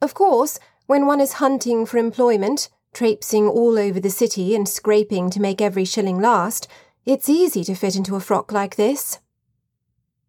Of 0.00 0.14
course, 0.14 0.58
when 0.86 1.06
one 1.06 1.20
is 1.20 1.34
hunting 1.34 1.86
for 1.86 1.98
employment, 1.98 2.68
traipsing 2.92 3.48
all 3.48 3.78
over 3.78 3.98
the 4.00 4.10
city 4.10 4.54
and 4.54 4.68
scraping 4.68 5.30
to 5.30 5.40
make 5.40 5.60
every 5.60 5.84
shilling 5.84 6.20
last, 6.20 6.68
it's 7.06 7.28
easy 7.28 7.64
to 7.64 7.74
fit 7.74 7.96
into 7.96 8.16
a 8.16 8.20
frock 8.20 8.52
like 8.52 8.76
this. 8.76 9.18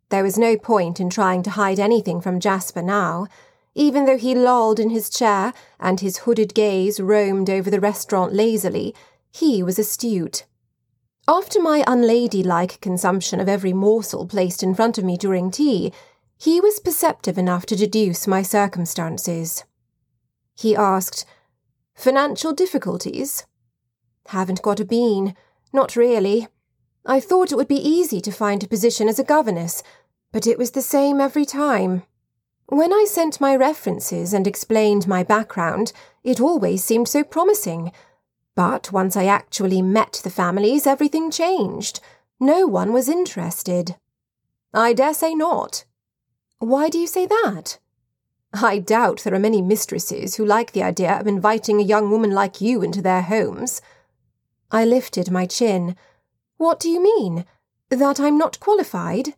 There 0.09 0.23
was 0.23 0.37
no 0.37 0.57
point 0.57 0.99
in 0.99 1.09
trying 1.09 1.43
to 1.43 1.51
hide 1.51 1.79
anything 1.79 2.21
from 2.21 2.39
Jasper 2.39 2.81
now. 2.81 3.27
Even 3.75 4.05
though 4.05 4.17
he 4.17 4.35
lolled 4.35 4.79
in 4.79 4.91
his 4.91 5.09
chair 5.09 5.53
and 5.79 5.99
his 5.99 6.19
hooded 6.19 6.53
gaze 6.53 6.99
roamed 6.99 7.49
over 7.49 7.71
the 7.71 7.79
restaurant 7.79 8.33
lazily, 8.33 8.93
he 9.31 9.63
was 9.63 9.79
astute. 9.79 10.45
After 11.27 11.61
my 11.61 11.83
unladylike 11.87 12.79
consumption 12.81 13.39
of 13.39 13.49
every 13.49 13.73
morsel 13.73 14.27
placed 14.27 14.61
in 14.61 14.75
front 14.75 14.97
of 14.97 15.03
me 15.03 15.17
during 15.17 15.49
tea, 15.49 15.91
he 16.37 16.59
was 16.59 16.79
perceptive 16.79 17.37
enough 17.37 17.65
to 17.67 17.75
deduce 17.75 18.27
my 18.27 18.41
circumstances. 18.41 19.63
He 20.55 20.75
asked, 20.75 21.25
Financial 21.95 22.53
difficulties? 22.53 23.45
Haven't 24.27 24.61
got 24.61 24.79
a 24.79 24.85
bean. 24.85 25.35
Not 25.71 25.95
really. 25.95 26.47
I 27.05 27.19
thought 27.19 27.51
it 27.51 27.55
would 27.55 27.67
be 27.67 27.75
easy 27.75 28.21
to 28.21 28.31
find 28.31 28.63
a 28.63 28.67
position 28.67 29.07
as 29.07 29.19
a 29.19 29.23
governess, 29.23 29.83
but 30.31 30.47
it 30.47 30.57
was 30.57 30.71
the 30.71 30.81
same 30.81 31.19
every 31.19 31.45
time. 31.45 32.03
When 32.67 32.93
I 32.93 33.05
sent 33.07 33.41
my 33.41 33.55
references 33.55 34.33
and 34.33 34.47
explained 34.47 35.07
my 35.07 35.23
background, 35.23 35.91
it 36.23 36.39
always 36.39 36.83
seemed 36.83 37.07
so 37.07 37.23
promising. 37.23 37.91
But 38.55 38.91
once 38.91 39.17
I 39.17 39.25
actually 39.25 39.81
met 39.81 40.21
the 40.23 40.29
families, 40.29 40.87
everything 40.87 41.29
changed. 41.29 41.99
No 42.39 42.65
one 42.65 42.93
was 42.93 43.09
interested. 43.09 43.95
I 44.73 44.93
dare 44.93 45.13
say 45.13 45.35
not, 45.35 45.85
Why 46.63 46.87
do 46.87 46.97
you 46.97 47.07
say 47.07 47.25
that? 47.25 47.77
I 48.53 48.79
doubt 48.79 49.23
there 49.23 49.33
are 49.33 49.39
many 49.39 49.61
mistresses 49.61 50.35
who 50.35 50.45
like 50.45 50.71
the 50.71 50.81
idea 50.81 51.11
of 51.19 51.27
inviting 51.27 51.77
a 51.81 51.83
young 51.83 52.09
woman 52.09 52.31
like 52.31 52.61
you 52.61 52.81
into 52.81 53.01
their 53.01 53.21
homes. 53.21 53.81
I 54.71 54.85
lifted 54.85 55.29
my 55.29 55.45
chin. 55.45 55.97
What 56.55 56.79
do 56.79 56.89
you 56.89 57.03
mean? 57.03 57.43
That 57.89 58.17
I'm 58.17 58.37
not 58.37 58.61
qualified? 58.61 59.33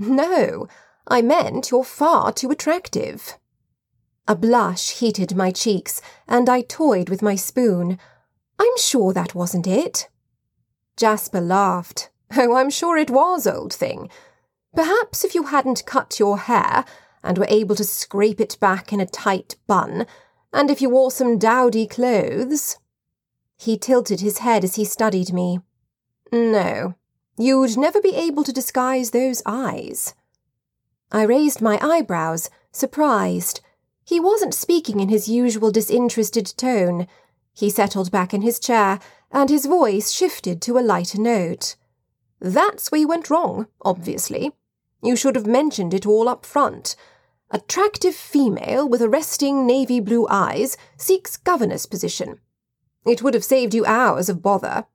No, 0.00 0.66
I 1.06 1.22
meant 1.22 1.70
you're 1.70 1.84
far 1.84 2.32
too 2.32 2.50
attractive. 2.50 3.38
A 4.26 4.34
blush 4.34 4.98
heated 4.98 5.36
my 5.36 5.52
cheeks, 5.52 6.02
and 6.26 6.48
I 6.48 6.62
toyed 6.62 7.08
with 7.08 7.22
my 7.22 7.36
spoon. 7.36 8.00
I'm 8.58 8.76
sure 8.78 9.12
that 9.12 9.32
wasn't 9.32 9.68
it. 9.68 10.08
Jasper 10.96 11.40
laughed. 11.40 12.10
Oh, 12.36 12.56
I'm 12.56 12.70
sure 12.70 12.96
it 12.96 13.10
was, 13.10 13.46
old 13.46 13.72
thing. 13.72 14.10
Perhaps 14.74 15.24
if 15.24 15.34
you 15.34 15.44
hadn't 15.44 15.86
cut 15.86 16.18
your 16.18 16.38
hair 16.38 16.84
and 17.22 17.38
were 17.38 17.46
able 17.48 17.76
to 17.76 17.84
scrape 17.84 18.40
it 18.40 18.58
back 18.60 18.92
in 18.92 19.00
a 19.00 19.06
tight 19.06 19.56
bun, 19.66 20.06
and 20.52 20.70
if 20.70 20.82
you 20.82 20.90
wore 20.90 21.10
some 21.10 21.38
dowdy 21.38 21.86
clothes. 21.86 22.78
He 23.56 23.78
tilted 23.78 24.20
his 24.20 24.38
head 24.38 24.64
as 24.64 24.74
he 24.74 24.84
studied 24.84 25.32
me. 25.32 25.60
No, 26.32 26.94
you'd 27.38 27.78
never 27.78 28.00
be 28.00 28.14
able 28.14 28.44
to 28.44 28.52
disguise 28.52 29.10
those 29.10 29.42
eyes. 29.46 30.14
I 31.12 31.22
raised 31.22 31.62
my 31.62 31.78
eyebrows, 31.80 32.50
surprised. 32.72 33.60
He 34.04 34.18
wasn't 34.18 34.54
speaking 34.54 35.00
in 35.00 35.08
his 35.08 35.28
usual 35.28 35.70
disinterested 35.70 36.52
tone. 36.56 37.06
He 37.52 37.70
settled 37.70 38.10
back 38.10 38.34
in 38.34 38.42
his 38.42 38.58
chair, 38.58 38.98
and 39.30 39.48
his 39.48 39.66
voice 39.66 40.10
shifted 40.10 40.60
to 40.62 40.78
a 40.78 40.80
lighter 40.80 41.20
note. 41.20 41.76
That's 42.40 42.90
where 42.90 43.00
you 43.00 43.08
went 43.08 43.30
wrong, 43.30 43.68
obviously. 43.82 44.52
You 45.04 45.16
should 45.16 45.36
have 45.36 45.46
mentioned 45.46 45.92
it 45.92 46.06
all 46.06 46.30
up 46.30 46.46
front. 46.46 46.96
Attractive 47.50 48.14
female 48.14 48.88
with 48.88 49.02
arresting 49.02 49.66
navy 49.66 50.00
blue 50.00 50.26
eyes 50.30 50.78
seeks 50.96 51.36
governess 51.36 51.84
position. 51.84 52.40
It 53.04 53.22
would 53.22 53.34
have 53.34 53.44
saved 53.44 53.74
you 53.74 53.84
hours 53.84 54.30
of 54.30 54.40
bother. 54.40 54.86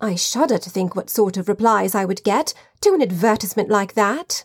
I 0.00 0.14
shudder 0.14 0.56
to 0.56 0.70
think 0.70 0.94
what 0.94 1.10
sort 1.10 1.36
of 1.36 1.48
replies 1.48 1.96
I 1.96 2.04
would 2.04 2.22
get 2.22 2.54
to 2.82 2.94
an 2.94 3.02
advertisement 3.02 3.68
like 3.68 3.94
that. 3.94 4.44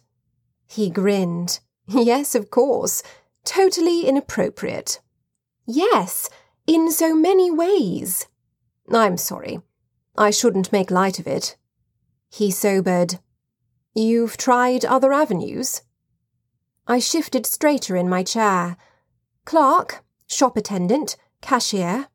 He 0.66 0.90
grinned. 0.90 1.60
Yes, 1.88 2.34
of 2.34 2.50
course. 2.50 3.04
Totally 3.46 4.08
inappropriate. 4.08 5.00
Yes, 5.68 6.30
in 6.66 6.92
so 6.92 7.16
many 7.16 7.52
ways. 7.52 8.28
I'm 8.92 9.18
sorry. 9.18 9.62
I 10.18 10.32
shouldn't 10.32 10.72
make 10.72 10.90
light 10.90 11.20
of 11.20 11.28
it. 11.28 11.58
He 12.30 12.50
sobered. 12.50 13.20
You've 14.00 14.38
tried 14.38 14.86
other 14.86 15.12
avenues? 15.12 15.82
I 16.86 17.00
shifted 17.00 17.48
straighter 17.48 17.96
in 17.96 18.08
my 18.08 18.22
chair. 18.22 18.78
Clerk, 19.44 20.04
shop 20.28 20.56
attendant, 20.56 21.18
cashier. 21.42 22.08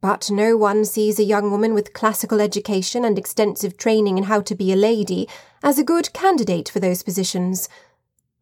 But 0.00 0.30
no 0.30 0.56
one 0.56 0.84
sees 0.84 1.18
a 1.18 1.24
young 1.24 1.50
woman 1.50 1.74
with 1.74 1.94
classical 1.94 2.40
education 2.40 3.04
and 3.04 3.18
extensive 3.18 3.76
training 3.76 4.18
in 4.18 4.24
how 4.30 4.40
to 4.42 4.54
be 4.54 4.72
a 4.72 4.76
lady 4.76 5.28
as 5.64 5.80
a 5.80 5.84
good 5.84 6.12
candidate 6.12 6.68
for 6.68 6.78
those 6.78 7.02
positions. 7.02 7.68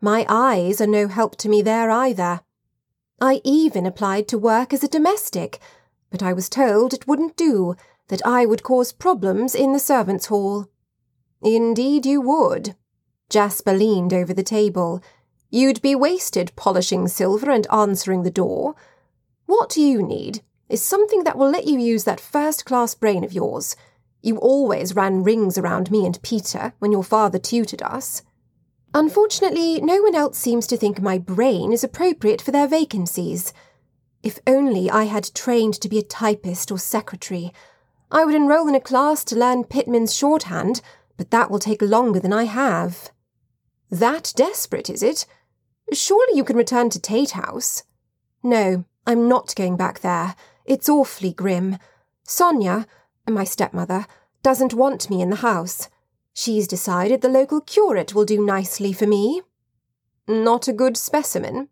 My 0.03 0.27
eyes 0.29 0.79
are 0.79 0.87
no 0.87 1.09
help 1.09 1.37
to 1.37 1.49
me 1.49 1.63
there 1.63 1.91
either. 1.91 2.43
I 3.19 3.41
even 3.45 3.87
applied 3.87 4.29
to 4.29 4.37
work 4.37 4.75
as 4.75 4.85
a 4.85 4.89
domestic, 4.89 5.59
but 6.11 6.23
I 6.23 6.35
was 6.35 6.51
told 6.51 6.93
it 6.93 7.07
wouldn't 7.07 7.35
do, 7.35 7.77
that 8.09 8.21
I 8.27 8.45
would 8.45 8.63
cause 8.63 8.93
problems 8.93 9.55
in 9.55 9.73
the 9.73 9.79
servants' 9.79 10.27
hall. 10.27 10.69
Indeed 11.43 12.05
you 12.05 12.21
would. 12.21 12.75
Jasper 13.29 13.73
leaned 13.73 14.13
over 14.13 14.35
the 14.35 14.43
table. 14.43 15.03
You'd 15.51 15.81
be 15.83 15.95
wasted 15.95 16.53
polishing 16.57 17.09
silver 17.09 17.51
and 17.51 17.67
answering 17.71 18.23
the 18.23 18.31
door. 18.31 18.75
What 19.47 19.77
you 19.77 20.03
need 20.03 20.43
is 20.69 20.83
something 20.83 21.25
that 21.25 21.39
will 21.39 21.51
let 21.51 21.67
you 21.67 21.79
use 21.79 22.05
that 22.05 22.21
first 22.21 22.65
class 22.65 22.95
brain 22.95 23.25
of 23.25 23.33
yours. 23.33 23.77
You 24.23 24.37
always 24.39 24.97
ran 24.97 25.23
rings 25.23 25.57
around 25.57 25.91
me 25.91 26.05
and 26.05 26.21
Peter 26.23 26.75
when 26.81 26.93
your 26.93 27.05
father 27.05 27.39
tutored 27.39 27.83
us. 27.83 28.23
Unfortunately, 28.95 29.81
no 29.81 30.03
one 30.03 30.15
else 30.15 30.39
seems 30.39 30.67
to 30.67 30.77
think 30.77 31.01
my 31.01 31.19
brain 31.19 31.73
is 31.73 31.85
appropriate 31.85 32.43
for 32.43 32.51
their 32.51 32.67
vacancies. 32.67 33.53
If 34.23 34.39
only 34.47 34.91
I 34.91 35.05
had 35.05 35.35
trained 35.35 35.75
to 35.75 35.89
be 35.89 35.99
a 35.99 36.03
typist 36.03 36.73
or 36.73 36.79
secretary. 36.79 37.53
I 38.11 38.25
would 38.25 38.35
enroll 38.35 38.67
in 38.69 38.75
a 38.75 38.81
class 38.81 39.25
to 39.25 39.37
learn 39.37 39.65
Pitman's 39.65 40.15
shorthand, 40.15 40.81
but 41.19 41.31
that 41.31 41.51
will 41.51 41.59
take 41.59 41.83
longer 41.83 42.19
than 42.19 42.33
I 42.33 42.45
have. 42.45 43.11
That 43.91 44.33
desperate, 44.35 44.89
is 44.89 45.03
it? 45.03 45.27
Surely 45.93 46.37
you 46.37 46.45
can 46.45 46.57
return 46.57 46.89
to 46.91 47.01
Tate 47.01 47.33
House. 47.33 47.83
No, 48.43 48.85
I'm 49.07 49.29
not 49.29 49.55
going 49.57 49.77
back 49.77 50.01
there. 50.01 50.37
It's 50.65 50.89
awfully 50.89 51.33
grim. 51.33 51.77
Sonia, 52.25 52.87
my 53.29 53.45
stepmother, 53.45 54.07
doesn't 54.43 54.75
want 54.75 55.11
me 55.11 55.21
in 55.21 55.31
the 55.31 55.37
house. 55.37 55.89
She's 56.35 56.69
decided 56.69 57.21
the 57.21 57.29
local 57.29 57.61
curate 57.61 58.15
will 58.15 58.25
do 58.25 58.45
nicely 58.45 58.93
for 58.93 59.07
me. 59.07 59.43
Not 60.29 60.69
a 60.69 60.73
good 60.73 60.97
specimen. 60.97 61.69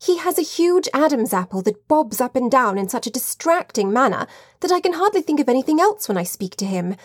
He 0.00 0.18
has 0.18 0.38
a 0.38 0.42
huge 0.42 0.88
Adam's 0.94 1.32
apple 1.32 1.62
that 1.62 1.86
bobs 1.88 2.20
up 2.20 2.34
and 2.34 2.50
down 2.50 2.78
in 2.78 2.88
such 2.88 3.06
a 3.06 3.10
distracting 3.10 3.92
manner 3.92 4.26
that 4.60 4.72
I 4.72 4.80
can 4.80 4.94
hardly 4.94 5.20
think 5.20 5.40
of 5.40 5.48
anything 5.48 5.78
else 5.78 6.08
when 6.08 6.16
I 6.16 6.22
speak 6.22 6.56
to 6.56 6.64
him. 6.64 6.96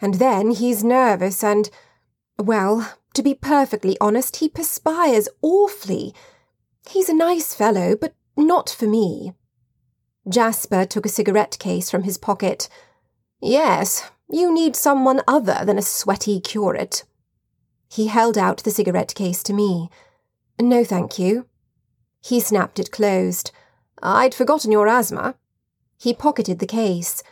And 0.00 0.14
then 0.14 0.52
he's 0.52 0.84
nervous 0.84 1.42
and, 1.42 1.70
well, 2.38 2.94
to 3.14 3.22
be 3.22 3.34
perfectly 3.34 3.96
honest, 4.00 4.36
he 4.36 4.48
perspires 4.48 5.28
awfully. 5.42 6.14
He's 6.88 7.08
a 7.08 7.14
nice 7.14 7.54
fellow, 7.54 7.96
but 7.96 8.14
not 8.36 8.70
for 8.70 8.86
me. 8.86 9.32
Jasper 10.28 10.84
took 10.84 11.06
a 11.06 11.08
cigarette 11.08 11.58
case 11.58 11.90
from 11.90 12.04
his 12.04 12.18
pocket. 12.18 12.68
Yes, 13.40 14.10
you 14.30 14.52
need 14.52 14.76
someone 14.76 15.22
other 15.26 15.64
than 15.64 15.78
a 15.78 15.82
sweaty 15.82 16.38
curate. 16.40 17.04
He 17.90 18.08
held 18.08 18.36
out 18.36 18.58
the 18.58 18.70
cigarette 18.70 19.14
case 19.14 19.42
to 19.44 19.52
me. 19.52 19.88
No, 20.60 20.84
thank 20.84 21.18
you. 21.18 21.46
He 22.20 22.40
snapped 22.40 22.78
it 22.78 22.90
closed. 22.90 23.50
I'd 24.02 24.34
forgotten 24.34 24.70
your 24.70 24.86
asthma. 24.86 25.34
He 25.98 26.12
pocketed 26.12 26.58
the 26.58 26.66
case. 26.66 27.22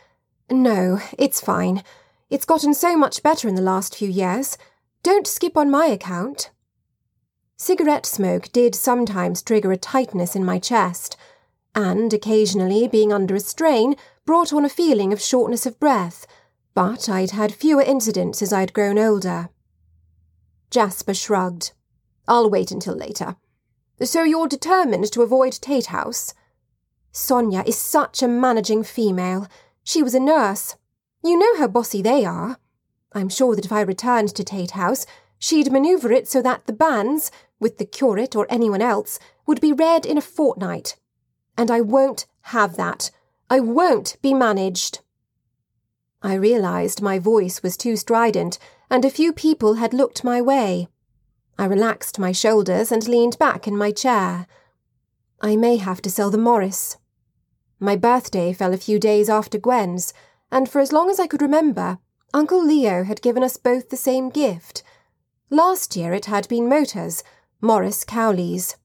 No, 0.49 0.99
it's 1.17 1.39
fine. 1.39 1.83
It's 2.29 2.45
gotten 2.45 2.73
so 2.73 2.97
much 2.97 3.23
better 3.23 3.47
in 3.47 3.55
the 3.55 3.61
last 3.61 3.95
few 3.95 4.09
years. 4.09 4.57
Don't 5.03 5.27
skip 5.27 5.55
on 5.55 5.71
my 5.71 5.85
account. 5.85 6.51
Cigarette 7.55 8.05
smoke 8.05 8.51
did 8.51 8.75
sometimes 8.75 9.41
trigger 9.41 9.71
a 9.71 9.77
tightness 9.77 10.35
in 10.35 10.45
my 10.45 10.59
chest, 10.59 11.17
and 11.73 12.13
occasionally 12.13 12.87
being 12.87 13.11
under 13.11 13.35
a 13.35 13.39
strain 13.39 13.95
brought 14.25 14.53
on 14.53 14.65
a 14.65 14.69
feeling 14.69 15.13
of 15.13 15.21
shortness 15.21 15.65
of 15.65 15.79
breath 15.79 16.27
but 16.77 17.09
I'd 17.09 17.31
had 17.31 17.55
fewer 17.55 17.81
incidents 17.81 18.39
as 18.43 18.53
I'd 18.53 18.71
grown 18.71 18.99
older. 18.99 19.49
Jasper 20.69 21.15
shrugged. 21.15 21.71
I'll 22.27 22.51
wait 22.51 22.69
until 22.69 22.93
later. 22.93 23.35
So 23.99 24.21
you're 24.21 24.47
determined 24.47 25.11
to 25.13 25.23
avoid 25.23 25.53
Tate 25.53 25.87
House? 25.87 26.35
Sonia 27.11 27.63
is 27.65 27.79
such 27.79 28.21
a 28.21 28.27
managing 28.27 28.83
female. 28.83 29.47
She 29.83 30.03
was 30.03 30.13
a 30.13 30.19
nurse. 30.19 30.75
You 31.23 31.37
know 31.37 31.57
how 31.57 31.67
bossy 31.67 32.01
they 32.01 32.25
are. 32.25 32.57
I'm 33.13 33.29
sure 33.29 33.55
that 33.55 33.65
if 33.65 33.71
I 33.71 33.81
returned 33.81 34.35
to 34.35 34.43
Tate 34.43 34.71
House, 34.71 35.05
she'd 35.39 35.71
manoeuvre 35.71 36.13
it 36.13 36.27
so 36.27 36.41
that 36.41 36.65
the 36.65 36.73
banns, 36.73 37.31
with 37.59 37.77
the 37.77 37.85
curate 37.85 38.35
or 38.35 38.45
anyone 38.49 38.81
else, 38.81 39.19
would 39.45 39.61
be 39.61 39.73
read 39.73 40.05
in 40.05 40.17
a 40.17 40.21
fortnight. 40.21 40.97
And 41.57 41.71
I 41.71 41.81
won't 41.81 42.27
have 42.41 42.77
that. 42.77 43.11
I 43.49 43.59
won't 43.59 44.17
be 44.21 44.33
managed. 44.33 44.99
I 46.21 46.33
realized 46.33 47.01
my 47.01 47.19
voice 47.19 47.63
was 47.63 47.77
too 47.77 47.95
strident, 47.95 48.59
and 48.89 49.05
a 49.05 49.09
few 49.09 49.31
people 49.33 49.75
had 49.75 49.93
looked 49.93 50.23
my 50.23 50.41
way. 50.41 50.87
I 51.57 51.65
relaxed 51.65 52.19
my 52.19 52.31
shoulders 52.31 52.91
and 52.91 53.07
leaned 53.07 53.39
back 53.39 53.67
in 53.67 53.77
my 53.77 53.91
chair. 53.91 54.47
I 55.41 55.55
may 55.55 55.77
have 55.77 56.01
to 56.03 56.11
sell 56.11 56.29
the 56.29 56.37
Morris. 56.37 56.97
My 57.79 57.95
birthday 57.95 58.53
fell 58.53 58.73
a 58.73 58.77
few 58.77 58.99
days 58.99 59.29
after 59.29 59.57
Gwen's, 59.57 60.13
and 60.51 60.69
for 60.69 60.79
as 60.79 60.91
long 60.91 61.09
as 61.09 61.19
I 61.19 61.27
could 61.27 61.41
remember, 61.41 61.99
Uncle 62.33 62.63
Leo 62.63 63.03
had 63.03 63.21
given 63.21 63.43
us 63.43 63.57
both 63.57 63.89
the 63.89 63.97
same 63.97 64.29
gift. 64.29 64.83
Last 65.49 65.95
year 65.95 66.13
it 66.13 66.25
had 66.25 66.47
been 66.47 66.69
motors, 66.69 67.23
Morris 67.61 68.03
Cowleys. 68.03 68.75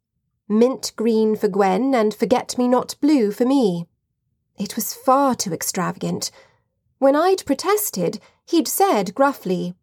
Mint 0.48 0.92
green 0.96 1.36
for 1.36 1.48
Gwen 1.48 1.94
and 1.94 2.14
forget 2.14 2.58
me 2.58 2.68
not 2.68 2.96
blue 3.00 3.32
for 3.32 3.44
me. 3.44 3.86
It 4.58 4.76
was 4.76 4.94
far 4.94 5.34
too 5.34 5.52
extravagant 5.52 6.30
when 7.02 7.16
I'd 7.16 7.44
protested, 7.44 8.20
he'd 8.46 8.68
said 8.68 9.12
gruffly, 9.16 9.74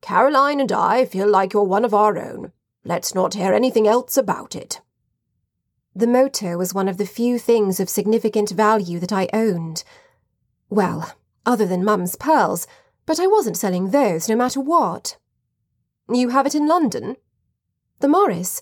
Caroline 0.00 0.58
and 0.58 0.72
I 0.72 1.04
feel 1.04 1.28
like 1.30 1.52
you're 1.52 1.62
one 1.62 1.84
of 1.84 1.94
our 1.94 2.18
own. 2.18 2.50
Let's 2.84 3.14
not 3.14 3.34
hear 3.34 3.52
anything 3.52 3.86
else 3.86 4.16
about 4.16 4.56
it. 4.56 4.80
The 5.94 6.08
motor 6.08 6.58
was 6.58 6.74
one 6.74 6.88
of 6.88 6.96
the 6.96 7.06
few 7.06 7.38
things 7.38 7.78
of 7.78 7.88
significant 7.88 8.50
value 8.50 8.98
that 8.98 9.12
I 9.12 9.28
owned. 9.32 9.84
Well, 10.68 11.14
other 11.46 11.66
than 11.66 11.84
Mum's 11.84 12.16
pearls, 12.16 12.66
but 13.06 13.20
I 13.20 13.26
wasn't 13.26 13.56
selling 13.56 13.90
those 13.90 14.28
no 14.28 14.36
matter 14.36 14.60
what. 14.60 15.16
You 16.12 16.30
have 16.30 16.46
it 16.46 16.54
in 16.54 16.66
London? 16.66 17.16
The 18.00 18.08
Morris? 18.08 18.60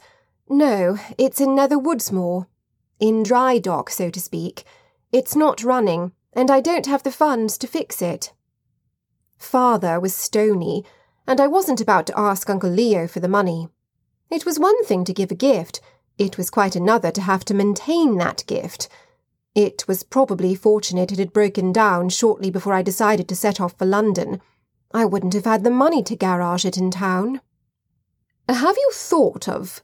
No, 0.48 0.98
it's 1.18 1.40
in 1.40 1.50
Netherwoodsmoor. 1.50 2.46
In 3.00 3.22
dry 3.22 3.58
dock, 3.58 3.90
so 3.90 4.10
to 4.10 4.20
speak. 4.20 4.64
It's 5.10 5.34
not 5.34 5.64
running, 5.64 6.12
and 6.32 6.50
I 6.50 6.60
don't 6.60 6.86
have 6.86 7.02
the 7.02 7.10
funds 7.10 7.58
to 7.58 7.66
fix 7.66 8.00
it. 8.00 8.32
Father 9.36 9.98
was 9.98 10.14
stony, 10.14 10.84
and 11.26 11.40
I 11.40 11.46
wasn't 11.46 11.80
about 11.80 12.06
to 12.06 12.18
ask 12.18 12.48
Uncle 12.48 12.70
Leo 12.70 13.06
for 13.08 13.20
the 13.20 13.28
money. 13.28 13.68
It 14.30 14.46
was 14.46 14.58
one 14.58 14.84
thing 14.84 15.04
to 15.04 15.12
give 15.12 15.30
a 15.30 15.36
gift, 15.36 15.80
it 16.18 16.38
was 16.38 16.50
quite 16.50 16.76
another 16.76 17.10
to 17.10 17.20
have 17.20 17.44
to 17.46 17.54
maintain 17.54 18.18
that 18.18 18.44
gift. 18.46 18.88
It 19.54 19.86
was 19.86 20.02
probably 20.02 20.54
fortunate 20.54 21.12
it 21.12 21.18
had 21.18 21.32
broken 21.32 21.72
down 21.72 22.08
shortly 22.08 22.50
before 22.50 22.72
I 22.72 22.82
decided 22.82 23.28
to 23.28 23.36
set 23.36 23.60
off 23.60 23.76
for 23.76 23.84
London. 23.84 24.40
I 24.94 25.04
wouldn't 25.04 25.34
have 25.34 25.44
had 25.44 25.62
the 25.62 25.70
money 25.70 26.02
to 26.04 26.16
garage 26.16 26.64
it 26.64 26.78
in 26.78 26.90
town. 26.90 27.40
Have 28.48 28.76
you 28.76 28.90
thought 28.94 29.48
of. 29.48 29.82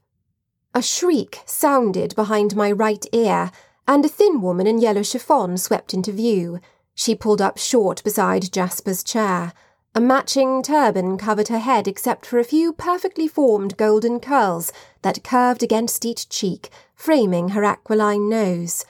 A 0.74 0.82
shriek 0.82 1.40
sounded 1.46 2.14
behind 2.14 2.56
my 2.56 2.70
right 2.70 3.04
ear, 3.12 3.50
and 3.86 4.04
a 4.04 4.08
thin 4.08 4.40
woman 4.40 4.66
in 4.66 4.78
yellow 4.78 5.02
chiffon 5.02 5.56
swept 5.56 5.94
into 5.94 6.12
view. 6.12 6.60
She 6.94 7.14
pulled 7.14 7.40
up 7.40 7.58
short 7.58 8.02
beside 8.04 8.52
Jasper's 8.52 9.02
chair. 9.02 9.52
A 9.94 10.00
matching 10.00 10.62
turban 10.62 11.16
covered 11.16 11.48
her 11.48 11.58
head 11.58 11.88
except 11.88 12.26
for 12.26 12.38
a 12.38 12.44
few 12.44 12.72
perfectly 12.72 13.26
formed 13.26 13.76
golden 13.76 14.20
curls 14.20 14.72
that 15.02 15.24
curved 15.24 15.62
against 15.62 16.04
each 16.04 16.28
cheek, 16.28 16.70
framing 16.94 17.50
her 17.50 17.64
aquiline 17.64 18.28
nose. 18.28 18.84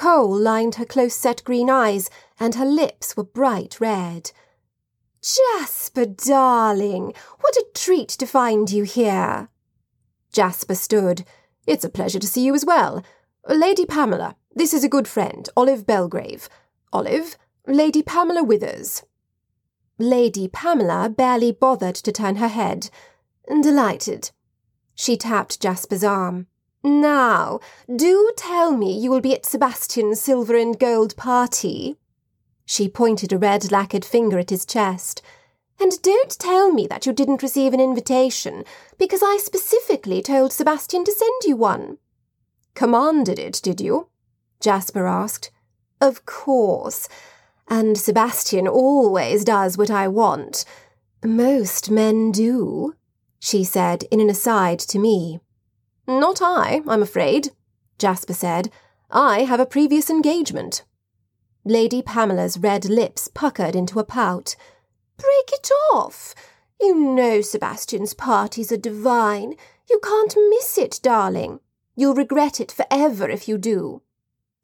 Kohl 0.00 0.34
lined 0.34 0.76
her 0.76 0.86
close 0.86 1.14
set 1.14 1.44
green 1.44 1.68
eyes, 1.68 2.08
and 2.38 2.54
her 2.54 2.64
lips 2.64 3.18
were 3.18 3.22
bright 3.22 3.78
red. 3.82 4.30
Jasper, 5.20 6.06
darling, 6.06 7.12
what 7.40 7.54
a 7.56 7.66
treat 7.74 8.08
to 8.08 8.24
find 8.24 8.70
you 8.70 8.84
here. 8.84 9.50
Jasper 10.32 10.74
stood. 10.74 11.26
It's 11.66 11.84
a 11.84 11.90
pleasure 11.90 12.18
to 12.18 12.26
see 12.26 12.42
you 12.42 12.54
as 12.54 12.64
well. 12.64 13.04
Lady 13.46 13.84
Pamela, 13.84 14.36
this 14.54 14.72
is 14.72 14.82
a 14.82 14.88
good 14.88 15.06
friend, 15.06 15.46
Olive 15.54 15.86
Belgrave. 15.86 16.48
Olive, 16.94 17.36
Lady 17.66 18.02
Pamela 18.02 18.42
Withers. 18.42 19.02
Lady 19.98 20.48
Pamela 20.48 21.10
barely 21.10 21.52
bothered 21.52 21.96
to 21.96 22.10
turn 22.10 22.36
her 22.36 22.48
head. 22.48 22.88
Delighted. 23.46 24.30
She 24.94 25.18
tapped 25.18 25.60
Jasper's 25.60 26.02
arm. 26.02 26.46
Now, 26.82 27.60
do 27.94 28.32
tell 28.36 28.74
me 28.74 28.98
you 28.98 29.10
will 29.10 29.20
be 29.20 29.34
at 29.34 29.44
Sebastian's 29.44 30.20
silver 30.20 30.56
and 30.56 30.78
gold 30.78 31.16
party. 31.16 31.96
She 32.64 32.88
pointed 32.88 33.32
a 33.32 33.38
red 33.38 33.70
lacquered 33.70 34.04
finger 34.04 34.38
at 34.38 34.50
his 34.50 34.64
chest. 34.64 35.20
And 35.78 36.00
don't 36.02 36.38
tell 36.38 36.72
me 36.72 36.86
that 36.86 37.06
you 37.06 37.12
didn't 37.12 37.42
receive 37.42 37.72
an 37.72 37.80
invitation, 37.80 38.64
because 38.98 39.22
I 39.22 39.38
specifically 39.38 40.22
told 40.22 40.52
Sebastian 40.52 41.04
to 41.04 41.12
send 41.12 41.42
you 41.44 41.56
one. 41.56 41.98
Commanded 42.74 43.38
it, 43.38 43.60
did 43.62 43.80
you? 43.80 44.08
Jasper 44.60 45.06
asked. 45.06 45.50
Of 46.00 46.24
course. 46.26 47.08
And 47.68 47.96
Sebastian 47.96 48.68
always 48.68 49.44
does 49.44 49.76
what 49.76 49.90
I 49.90 50.08
want. 50.08 50.64
Most 51.24 51.90
men 51.90 52.30
do, 52.30 52.94
she 53.38 53.64
said 53.64 54.04
in 54.10 54.20
an 54.20 54.30
aside 54.30 54.78
to 54.80 54.98
me. 54.98 55.40
Not 56.06 56.40
I, 56.42 56.82
I'm 56.88 57.02
afraid, 57.02 57.50
Jasper 57.98 58.34
said. 58.34 58.70
I 59.10 59.40
have 59.40 59.60
a 59.60 59.66
previous 59.66 60.10
engagement. 60.10 60.84
Lady 61.64 62.00
Pamela's 62.00 62.58
red 62.58 62.86
lips 62.86 63.28
puckered 63.28 63.76
into 63.76 63.98
a 63.98 64.04
pout. 64.04 64.56
Break 65.16 65.52
it 65.52 65.68
off. 65.92 66.34
You 66.80 66.94
know 66.94 67.42
Sebastian's 67.42 68.14
parties 68.14 68.72
are 68.72 68.78
divine. 68.78 69.54
You 69.88 70.00
can't 70.02 70.34
miss 70.48 70.78
it, 70.78 70.98
darling. 71.02 71.60
You'll 71.94 72.14
regret 72.14 72.60
it 72.60 72.72
forever 72.72 73.28
if 73.28 73.46
you 73.46 73.58
do. 73.58 74.02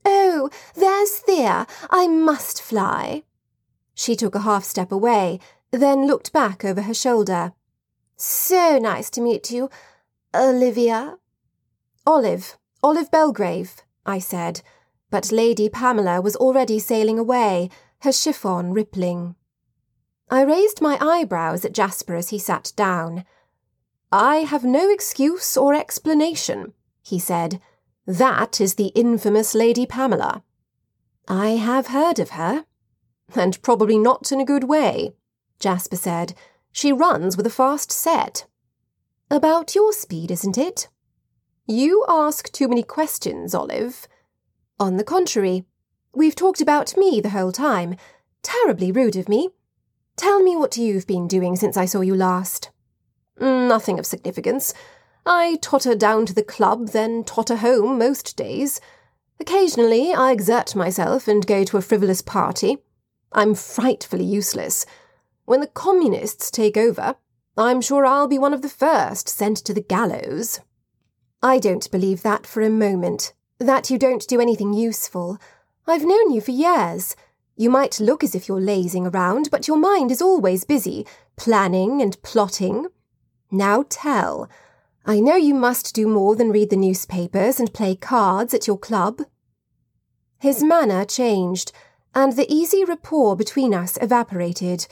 Oh, 0.05 0.49
there's 0.75 1.19
Thea. 1.19 1.67
I 1.91 2.07
must 2.07 2.63
fly. 2.63 3.25
She 3.95 4.17
took 4.17 4.35
a 4.35 4.41
half 4.41 4.65
step 4.65 4.91
away, 4.91 5.41
then 5.71 6.07
looked 6.07 6.33
back 6.33 6.65
over 6.65 6.83
her 6.83 6.95
shoulder. 6.95 7.53
So 8.17 8.79
nice 8.79 9.11
to 9.11 9.21
meet 9.21 9.51
you, 9.51 9.69
Olivia. 10.35 11.19
Olive, 12.07 12.57
Olive 12.83 13.11
Belgrave, 13.11 13.83
I 14.05 14.21
said, 14.21 14.63
but 15.11 15.33
Lady 15.33 15.69
Pamela 15.69 16.21
was 16.21 16.37
already 16.37 16.79
sailing 16.79 17.19
away, 17.19 17.69
her 18.01 18.13
chiffon 18.13 18.73
rippling. 18.73 19.35
I 20.31 20.43
raised 20.43 20.81
my 20.81 20.99
eyebrows 21.01 21.65
at 21.65 21.73
Jasper 21.73 22.15
as 22.15 22.31
he 22.31 22.39
sat 22.39 22.73
down. 22.77 23.25
I 24.13 24.39
have 24.39 24.65
no 24.65 24.89
excuse 24.91 25.57
or 25.57 25.75
explanation, 25.75 26.73
he 27.03 27.19
said. 27.19 27.61
That 28.07 28.61
is 28.61 28.75
the 28.75 28.93
infamous 28.95 29.55
Lady 29.55 29.87
Pamela. 29.87 30.43
I 31.29 31.51
have 31.51 31.89
heard 31.89 32.19
of 32.19 32.31
her. 32.31 32.67
And 33.35 33.61
probably 33.63 33.99
not 33.99 34.31
in 34.31 34.41
a 34.41 34.45
good 34.45 34.65
way, 34.65 35.15
Jasper 35.59 35.97
said. 35.97 36.35
She 36.71 36.93
runs 36.93 37.37
with 37.37 37.47
a 37.47 37.51
fast 37.51 37.91
set. 37.91 38.47
About 39.29 39.75
your 39.75 39.93
speed, 39.93 40.31
isn't 40.31 40.57
it? 40.57 40.89
You 41.69 42.05
ask 42.09 42.53
too 42.53 42.69
many 42.69 42.85
questions, 42.85 43.53
Olive. 43.53 44.07
On 44.79 44.99
the 44.99 45.05
contrary, 45.05 45.65
we've 46.15 46.37
talked 46.37 46.61
about 46.61 46.97
me 46.97 47.21
the 47.21 47.31
whole 47.31 47.51
time. 47.51 47.97
Terribly 48.43 48.93
rude 48.93 49.17
of 49.17 49.29
me. 49.29 49.49
Tell 50.17 50.41
me 50.45 50.55
what 50.55 50.77
you've 50.77 51.09
been 51.09 51.27
doing 51.27 51.57
since 51.57 51.77
I 51.77 51.85
saw 51.85 52.03
you 52.03 52.15
last. 52.15 52.71
Mm, 53.41 53.69
nothing 53.69 53.99
of 53.99 54.07
significance. 54.07 54.75
I 55.27 55.59
totter 55.61 55.97
down 55.97 56.25
to 56.27 56.35
the 56.35 56.45
club, 56.45 56.91
then 56.91 57.25
totter 57.25 57.57
home 57.57 57.99
most 57.99 58.37
days. 58.37 58.81
Occasionally 59.41 60.15
I 60.15 60.31
exert 60.31 60.77
myself 60.77 61.27
and 61.27 61.45
go 61.45 61.65
to 61.65 61.79
a 61.79 61.83
frivolous 61.83 62.23
party. 62.23 62.79
I'm 63.33 63.57
frightfully 63.57 64.25
useless. 64.25 64.87
When 65.47 65.61
the 65.61 65.67
communists 65.67 66.49
take 66.49 66.77
over, 66.77 67.17
I'm 67.59 67.81
sure 67.81 68.07
I'll 68.07 68.29
be 68.29 68.39
one 68.39 68.55
of 68.55 68.63
the 68.63 68.69
first 68.69 69.29
sent 69.29 69.57
to 69.59 69.75
the 69.75 69.81
gallows. 69.81 70.61
I 71.47 71.61
don't 71.61 71.89
believe 71.93 72.23
that 72.23 72.45
for 72.45 72.61
a 72.61 72.69
moment. 72.69 73.33
That 73.61 73.89
you 73.89 73.99
don't 73.99 74.27
do 74.27 74.41
anything 74.41 74.73
useful. 74.73 75.39
I've 75.87 76.05
known 76.05 76.33
you 76.33 76.41
for 76.41 76.51
years. 76.51 77.15
You 77.55 77.71
might 77.71 78.01
look 78.01 78.25
as 78.25 78.35
if 78.35 78.49
you're 78.49 78.61
lazing 78.61 79.07
around, 79.07 79.51
but 79.53 79.69
your 79.69 79.77
mind 79.77 80.11
is 80.11 80.21
always 80.21 80.65
busy, 80.65 81.07
planning 81.37 82.03
and 82.03 82.21
plotting. 82.23 82.89
Now 83.49 83.85
tell. 83.89 84.51
I 85.05 85.21
know 85.21 85.37
you 85.37 85.55
must 85.55 85.95
do 85.95 86.09
more 86.09 86.35
than 86.35 86.51
read 86.51 86.71
the 86.71 86.77
newspapers 86.77 87.61
and 87.61 87.73
play 87.73 87.95
cards 87.95 88.53
at 88.53 88.67
your 88.67 88.77
club. 88.77 89.23
His 90.41 90.65
manner 90.65 91.05
changed, 91.05 91.71
and 92.13 92.33
the 92.33 92.53
easy 92.53 92.85
rapport 92.85 93.37
between 93.37 93.73
us 93.73 93.97
evaporated. 94.03 94.89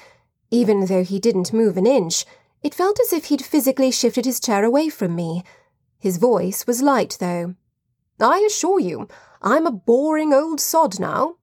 Even 0.53 0.87
though 0.87 1.03
he 1.03 1.19
didn't 1.19 1.53
move 1.53 1.77
an 1.77 1.89
inch, 1.89 2.25
it 2.63 2.77
felt 2.77 3.01
as 3.01 3.13
if 3.13 3.25
he'd 3.25 3.45
physically 3.45 3.91
shifted 3.91 4.25
his 4.25 4.39
chair 4.39 4.63
away 4.63 4.89
from 4.89 5.17
me. 5.17 5.43
His 6.05 6.19
voice 6.19 6.67
was 6.67 6.83
light, 6.83 7.17
though. 7.19 7.55
I 8.21 8.41
assure 8.47 8.79
you, 8.79 9.09
I'm 9.41 9.67
a 9.67 9.73
boring 9.73 10.35
old 10.35 10.61
sod 10.61 11.01
now. 11.01 11.37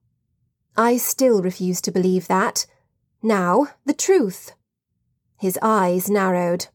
I 0.76 0.98
still 0.98 1.42
refuse 1.42 1.80
to 1.80 1.90
believe 1.90 2.28
that. 2.28 2.64
Now, 3.24 3.66
the 3.84 3.92
truth. 3.92 4.52
His 5.36 5.58
eyes 5.62 6.08
narrowed. 6.08 6.68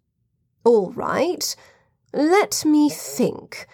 All 0.65 0.91
right. 0.91 1.55
Let 2.11 2.65
me 2.65 2.89
think. 2.89 3.69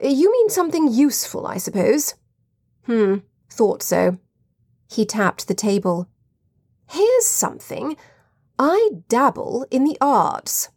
You 0.00 0.32
mean 0.32 0.48
something 0.48 0.90
useful, 0.90 1.46
I 1.46 1.58
suppose? 1.58 2.14
Hmm, 2.86 3.16
thought 3.50 3.82
so. 3.82 4.16
He 4.90 5.04
tapped 5.04 5.46
the 5.46 5.52
table. 5.52 6.08
Here's 6.88 7.26
something. 7.26 7.98
I 8.58 8.92
dabble 9.10 9.66
in 9.70 9.84
the 9.84 9.98
arts. 10.00 10.70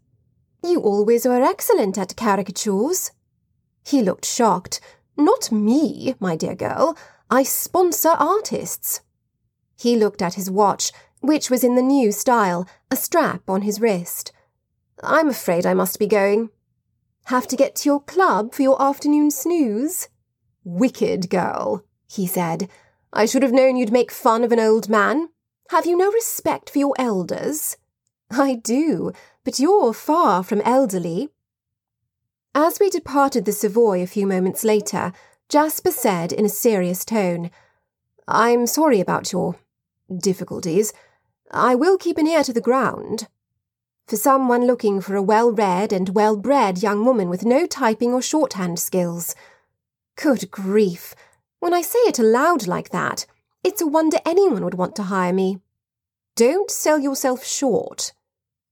You 0.63 0.79
always 0.81 1.25
were 1.25 1.41
excellent 1.41 1.97
at 1.97 2.15
caricatures. 2.15 3.11
He 3.83 4.01
looked 4.01 4.25
shocked. 4.25 4.79
Not 5.17 5.51
me, 5.51 6.15
my 6.19 6.35
dear 6.35 6.55
girl. 6.55 6.97
I 7.29 7.43
sponsor 7.43 8.09
artists. 8.09 9.01
He 9.77 9.95
looked 9.95 10.21
at 10.21 10.35
his 10.35 10.51
watch, 10.51 10.91
which 11.21 11.49
was 11.49 11.63
in 11.63 11.75
the 11.75 11.81
new 11.81 12.11
style, 12.11 12.67
a 12.91 12.95
strap 12.95 13.49
on 13.49 13.63
his 13.63 13.81
wrist. 13.81 14.31
I'm 15.03 15.29
afraid 15.29 15.65
I 15.65 15.73
must 15.73 15.97
be 15.97 16.07
going. 16.07 16.49
Have 17.25 17.47
to 17.47 17.55
get 17.55 17.75
to 17.77 17.89
your 17.89 18.01
club 18.01 18.53
for 18.53 18.61
your 18.61 18.81
afternoon 18.81 19.31
snooze? 19.31 20.09
Wicked 20.63 21.29
girl, 21.29 21.83
he 22.07 22.27
said. 22.27 22.69
I 23.11 23.25
should 23.25 23.43
have 23.43 23.51
known 23.51 23.77
you'd 23.77 23.91
make 23.91 24.11
fun 24.11 24.43
of 24.43 24.51
an 24.51 24.59
old 24.59 24.89
man. 24.89 25.29
Have 25.69 25.85
you 25.85 25.97
no 25.97 26.11
respect 26.11 26.69
for 26.69 26.77
your 26.77 26.93
elders? 26.99 27.77
I 28.37 28.55
do, 28.55 29.11
but 29.43 29.59
you're 29.59 29.93
far 29.93 30.43
from 30.43 30.61
elderly. 30.61 31.29
As 32.55 32.79
we 32.79 32.89
departed 32.89 33.45
the 33.45 33.51
Savoy 33.51 34.01
a 34.01 34.07
few 34.07 34.25
moments 34.25 34.63
later, 34.63 35.11
Jasper 35.49 35.91
said 35.91 36.31
in 36.31 36.45
a 36.45 36.49
serious 36.49 37.03
tone, 37.03 37.51
I'm 38.27 38.67
sorry 38.67 39.01
about 39.01 39.33
your 39.33 39.55
difficulties. 40.17 40.93
I 41.51 41.75
will 41.75 41.97
keep 41.97 42.17
an 42.17 42.27
ear 42.27 42.43
to 42.43 42.53
the 42.53 42.61
ground. 42.61 43.27
for 44.07 44.17
someone 44.17 44.67
looking 44.67 44.99
for 44.99 45.15
a 45.15 45.21
well 45.21 45.51
read 45.51 45.93
and 45.93 46.09
well 46.09 46.35
bred 46.35 46.83
young 46.83 47.05
woman 47.05 47.29
with 47.29 47.45
no 47.45 47.65
typing 47.65 48.13
or 48.13 48.21
shorthand 48.21 48.77
skills. 48.77 49.35
Good 50.17 50.51
grief! 50.51 51.15
When 51.59 51.73
I 51.73 51.81
say 51.81 51.99
it 51.99 52.19
aloud 52.19 52.67
like 52.67 52.89
that, 52.89 53.25
it's 53.63 53.81
a 53.81 53.87
wonder 53.87 54.17
anyone 54.25 54.65
would 54.65 54.73
want 54.73 54.95
to 54.97 55.03
hire 55.03 55.31
me. 55.31 55.59
Don't 56.35 56.69
sell 56.69 56.99
yourself 56.99 57.45
short. 57.45 58.11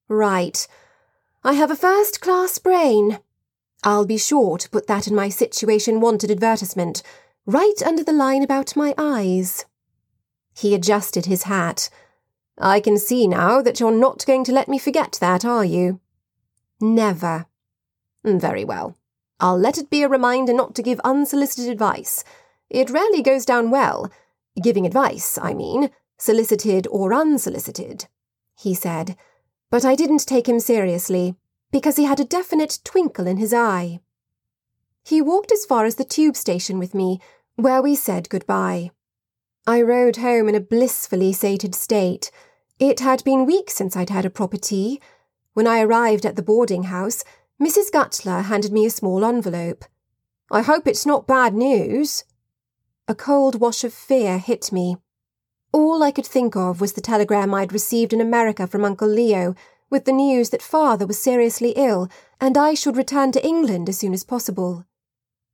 Right. 0.09 0.67
I 1.43 1.53
have 1.53 1.69
a 1.69 1.75
first 1.75 2.19
class 2.19 2.57
brain. 2.57 3.19
I'll 3.83 4.05
be 4.05 4.17
sure 4.17 4.57
to 4.57 4.69
put 4.69 4.87
that 4.87 5.07
in 5.07 5.15
my 5.15 5.29
situation 5.29 6.01
wanted 6.01 6.31
advertisement, 6.31 7.03
right 7.45 7.81
under 7.85 8.03
the 8.03 8.11
line 8.11 8.43
about 8.43 8.75
my 8.75 8.93
eyes. 8.97 9.65
He 10.57 10.73
adjusted 10.75 11.27
his 11.27 11.43
hat. 11.43 11.89
I 12.57 12.79
can 12.81 12.97
see 12.97 13.27
now 13.27 13.61
that 13.61 13.79
you're 13.79 13.91
not 13.91 14.25
going 14.25 14.43
to 14.45 14.51
let 14.51 14.67
me 14.67 14.79
forget 14.79 15.17
that, 15.21 15.45
are 15.45 15.63
you? 15.63 16.01
Never. 16.81 17.45
Mm, 18.25 18.41
very 18.41 18.65
well. 18.65 18.97
I'll 19.39 19.57
let 19.57 19.77
it 19.77 19.89
be 19.89 20.01
a 20.01 20.09
reminder 20.09 20.53
not 20.53 20.75
to 20.75 20.83
give 20.83 20.99
unsolicited 21.01 21.71
advice. 21.71 22.25
It 22.69 22.89
rarely 22.89 23.21
goes 23.21 23.45
down 23.45 23.69
well. 23.69 24.11
Giving 24.61 24.85
advice, 24.85 25.37
I 25.41 25.53
mean, 25.53 25.91
solicited 26.17 26.87
or 26.91 27.13
unsolicited, 27.13 28.07
he 28.57 28.73
said. 28.73 29.15
But 29.71 29.85
I 29.85 29.95
didn't 29.95 30.25
take 30.25 30.49
him 30.49 30.59
seriously, 30.59 31.35
because 31.71 31.97
he 31.97 32.05
had 32.05 32.19
a 32.19 32.25
definite 32.25 32.79
twinkle 32.83 33.27
in 33.27 33.37
his 33.37 33.53
eye. 33.53 33.99
He 35.03 35.21
walked 35.21 35.51
as 35.51 35.65
far 35.65 35.85
as 35.85 35.95
the 35.95 36.03
tube 36.03 36.35
station 36.35 36.79
with 36.79 36.93
me, 36.93 37.19
where 37.55 37.81
we 37.81 37.95
said 37.95 38.29
goodbye. 38.29 38.91
I 39.67 39.81
rode 39.81 40.17
home 40.17 40.49
in 40.49 40.55
a 40.55 40.59
blissfully 40.59 41.33
sated 41.33 41.75
state. 41.75 42.31
It 42.79 43.01
had 43.01 43.23
been 43.23 43.45
weeks 43.45 43.75
since 43.75 43.95
I'd 43.95 44.09
had 44.09 44.25
a 44.25 44.29
proper 44.29 44.57
tea. 44.57 44.99
When 45.53 45.67
I 45.67 45.81
arrived 45.81 46.25
at 46.25 46.35
the 46.35 46.41
boarding 46.41 46.83
house, 46.83 47.23
Mrs. 47.61 47.91
Gutler 47.91 48.41
handed 48.43 48.71
me 48.71 48.85
a 48.85 48.89
small 48.89 49.25
envelope. 49.25 49.85
I 50.49 50.61
hope 50.61 50.87
it's 50.87 51.05
not 51.05 51.27
bad 51.27 51.53
news. 51.53 52.23
A 53.07 53.13
cold 53.13 53.59
wash 53.59 53.83
of 53.83 53.93
fear 53.93 54.37
hit 54.37 54.71
me. 54.71 54.97
All 55.71 56.01
I 56.01 56.11
could 56.11 56.25
think 56.25 56.55
of 56.55 56.81
was 56.81 56.93
the 56.93 57.01
telegram 57.01 57.53
I'd 57.53 57.73
received 57.73 58.13
in 58.13 58.21
America 58.21 58.65
from 58.65 58.83
Uncle 58.83 59.07
Leo, 59.07 59.55
with 59.89 60.05
the 60.05 60.11
news 60.11 60.49
that 60.49 60.61
father 60.61 61.05
was 61.05 61.19
seriously 61.19 61.71
ill 61.75 62.09
and 62.41 62.57
I 62.57 62.73
should 62.73 62.97
return 62.97 63.31
to 63.33 63.45
England 63.45 63.89
as 63.89 63.97
soon 63.97 64.13
as 64.13 64.23
possible. 64.23 64.85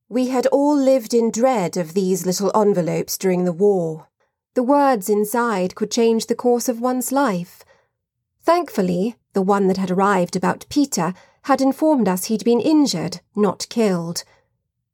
We 0.08 0.28
had 0.28 0.46
all 0.48 0.76
lived 0.76 1.12
in 1.12 1.30
dread 1.30 1.76
of 1.76 1.94
these 1.94 2.26
little 2.26 2.56
envelopes 2.56 3.18
during 3.18 3.44
the 3.44 3.52
war. 3.52 4.08
The 4.54 4.62
words 4.62 5.10
inside 5.10 5.74
could 5.74 5.90
change 5.90 6.26
the 6.26 6.34
course 6.34 6.68
of 6.68 6.80
one's 6.80 7.12
life. 7.12 7.64
Thankfully, 8.42 9.16
the 9.32 9.42
one 9.42 9.66
that 9.66 9.76
had 9.76 9.90
arrived 9.90 10.36
about 10.36 10.64
Peter 10.68 11.12
had 11.42 11.60
informed 11.60 12.08
us 12.08 12.24
he'd 12.24 12.44
been 12.44 12.60
injured, 12.60 13.20
not 13.34 13.66
killed. 13.68 14.22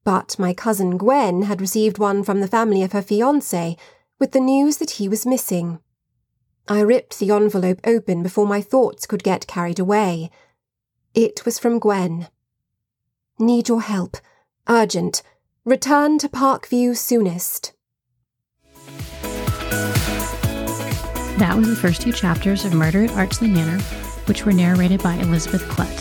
But 0.05 0.39
my 0.39 0.55
cousin 0.55 0.97
Gwen 0.97 1.43
had 1.43 1.61
received 1.61 1.99
one 1.99 2.25
from 2.25 2.41
the 2.41 2.49
family 2.49 2.83
of 2.83 2.93
her 2.93 3.03
fiancé, 3.03 3.79
with 4.23 4.31
the 4.31 4.39
news 4.39 4.77
that 4.77 4.93
he 4.93 5.09
was 5.09 5.27
missing. 5.27 5.81
I 6.69 6.79
ripped 6.83 7.19
the 7.19 7.33
envelope 7.33 7.81
open 7.83 8.23
before 8.23 8.47
my 8.47 8.61
thoughts 8.61 9.05
could 9.05 9.25
get 9.25 9.49
carried 9.49 9.81
away. 9.81 10.31
It 11.13 11.45
was 11.45 11.59
from 11.59 11.81
Gwen. 11.81 12.29
Need 13.41 13.67
your 13.67 13.83
help. 13.83 14.17
Urgent. 14.69 15.25
Return 15.65 16.19
to 16.19 16.29
Parkview 16.29 16.97
soonest. 16.97 17.73
That 21.41 21.57
was 21.57 21.69
the 21.69 21.75
first 21.75 22.01
two 22.01 22.13
chapters 22.13 22.65
of 22.65 22.75
Murder 22.75 23.03
at 23.03 23.11
Archly 23.11 23.49
Manor, 23.49 23.83
which 24.27 24.47
were 24.47 24.53
narrated 24.53 25.03
by 25.03 25.15
Elizabeth 25.15 25.63
Klett. 25.63 25.99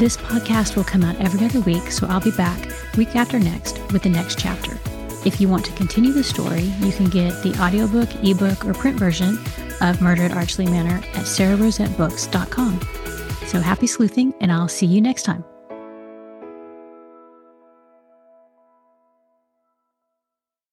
This 0.00 0.16
podcast 0.16 0.74
will 0.74 0.82
come 0.82 1.04
out 1.04 1.20
every 1.20 1.46
other 1.46 1.60
week, 1.60 1.92
so 1.92 2.08
I'll 2.08 2.20
be 2.20 2.32
back 2.32 2.68
week 2.96 3.14
after 3.14 3.38
next 3.38 3.78
with 3.92 4.02
the 4.02 4.10
next 4.10 4.40
chapter. 4.40 4.76
If 5.24 5.40
you 5.40 5.48
want 5.48 5.64
to 5.64 5.72
continue 5.72 6.12
the 6.12 6.22
story, 6.22 6.62
you 6.80 6.92
can 6.92 7.08
get 7.08 7.42
the 7.42 7.54
audiobook, 7.60 8.08
ebook, 8.22 8.64
or 8.66 8.74
print 8.74 8.98
version 8.98 9.38
of 9.80 10.00
Murder 10.00 10.22
at 10.22 10.32
Archly 10.32 10.66
Manor 10.66 10.96
at 10.96 11.24
SaraRosettBooks.com. 11.24 12.80
So 13.46 13.60
happy 13.60 13.86
sleuthing, 13.86 14.34
and 14.40 14.52
I'll 14.52 14.68
see 14.68 14.86
you 14.86 15.00
next 15.00 15.22
time. 15.22 15.44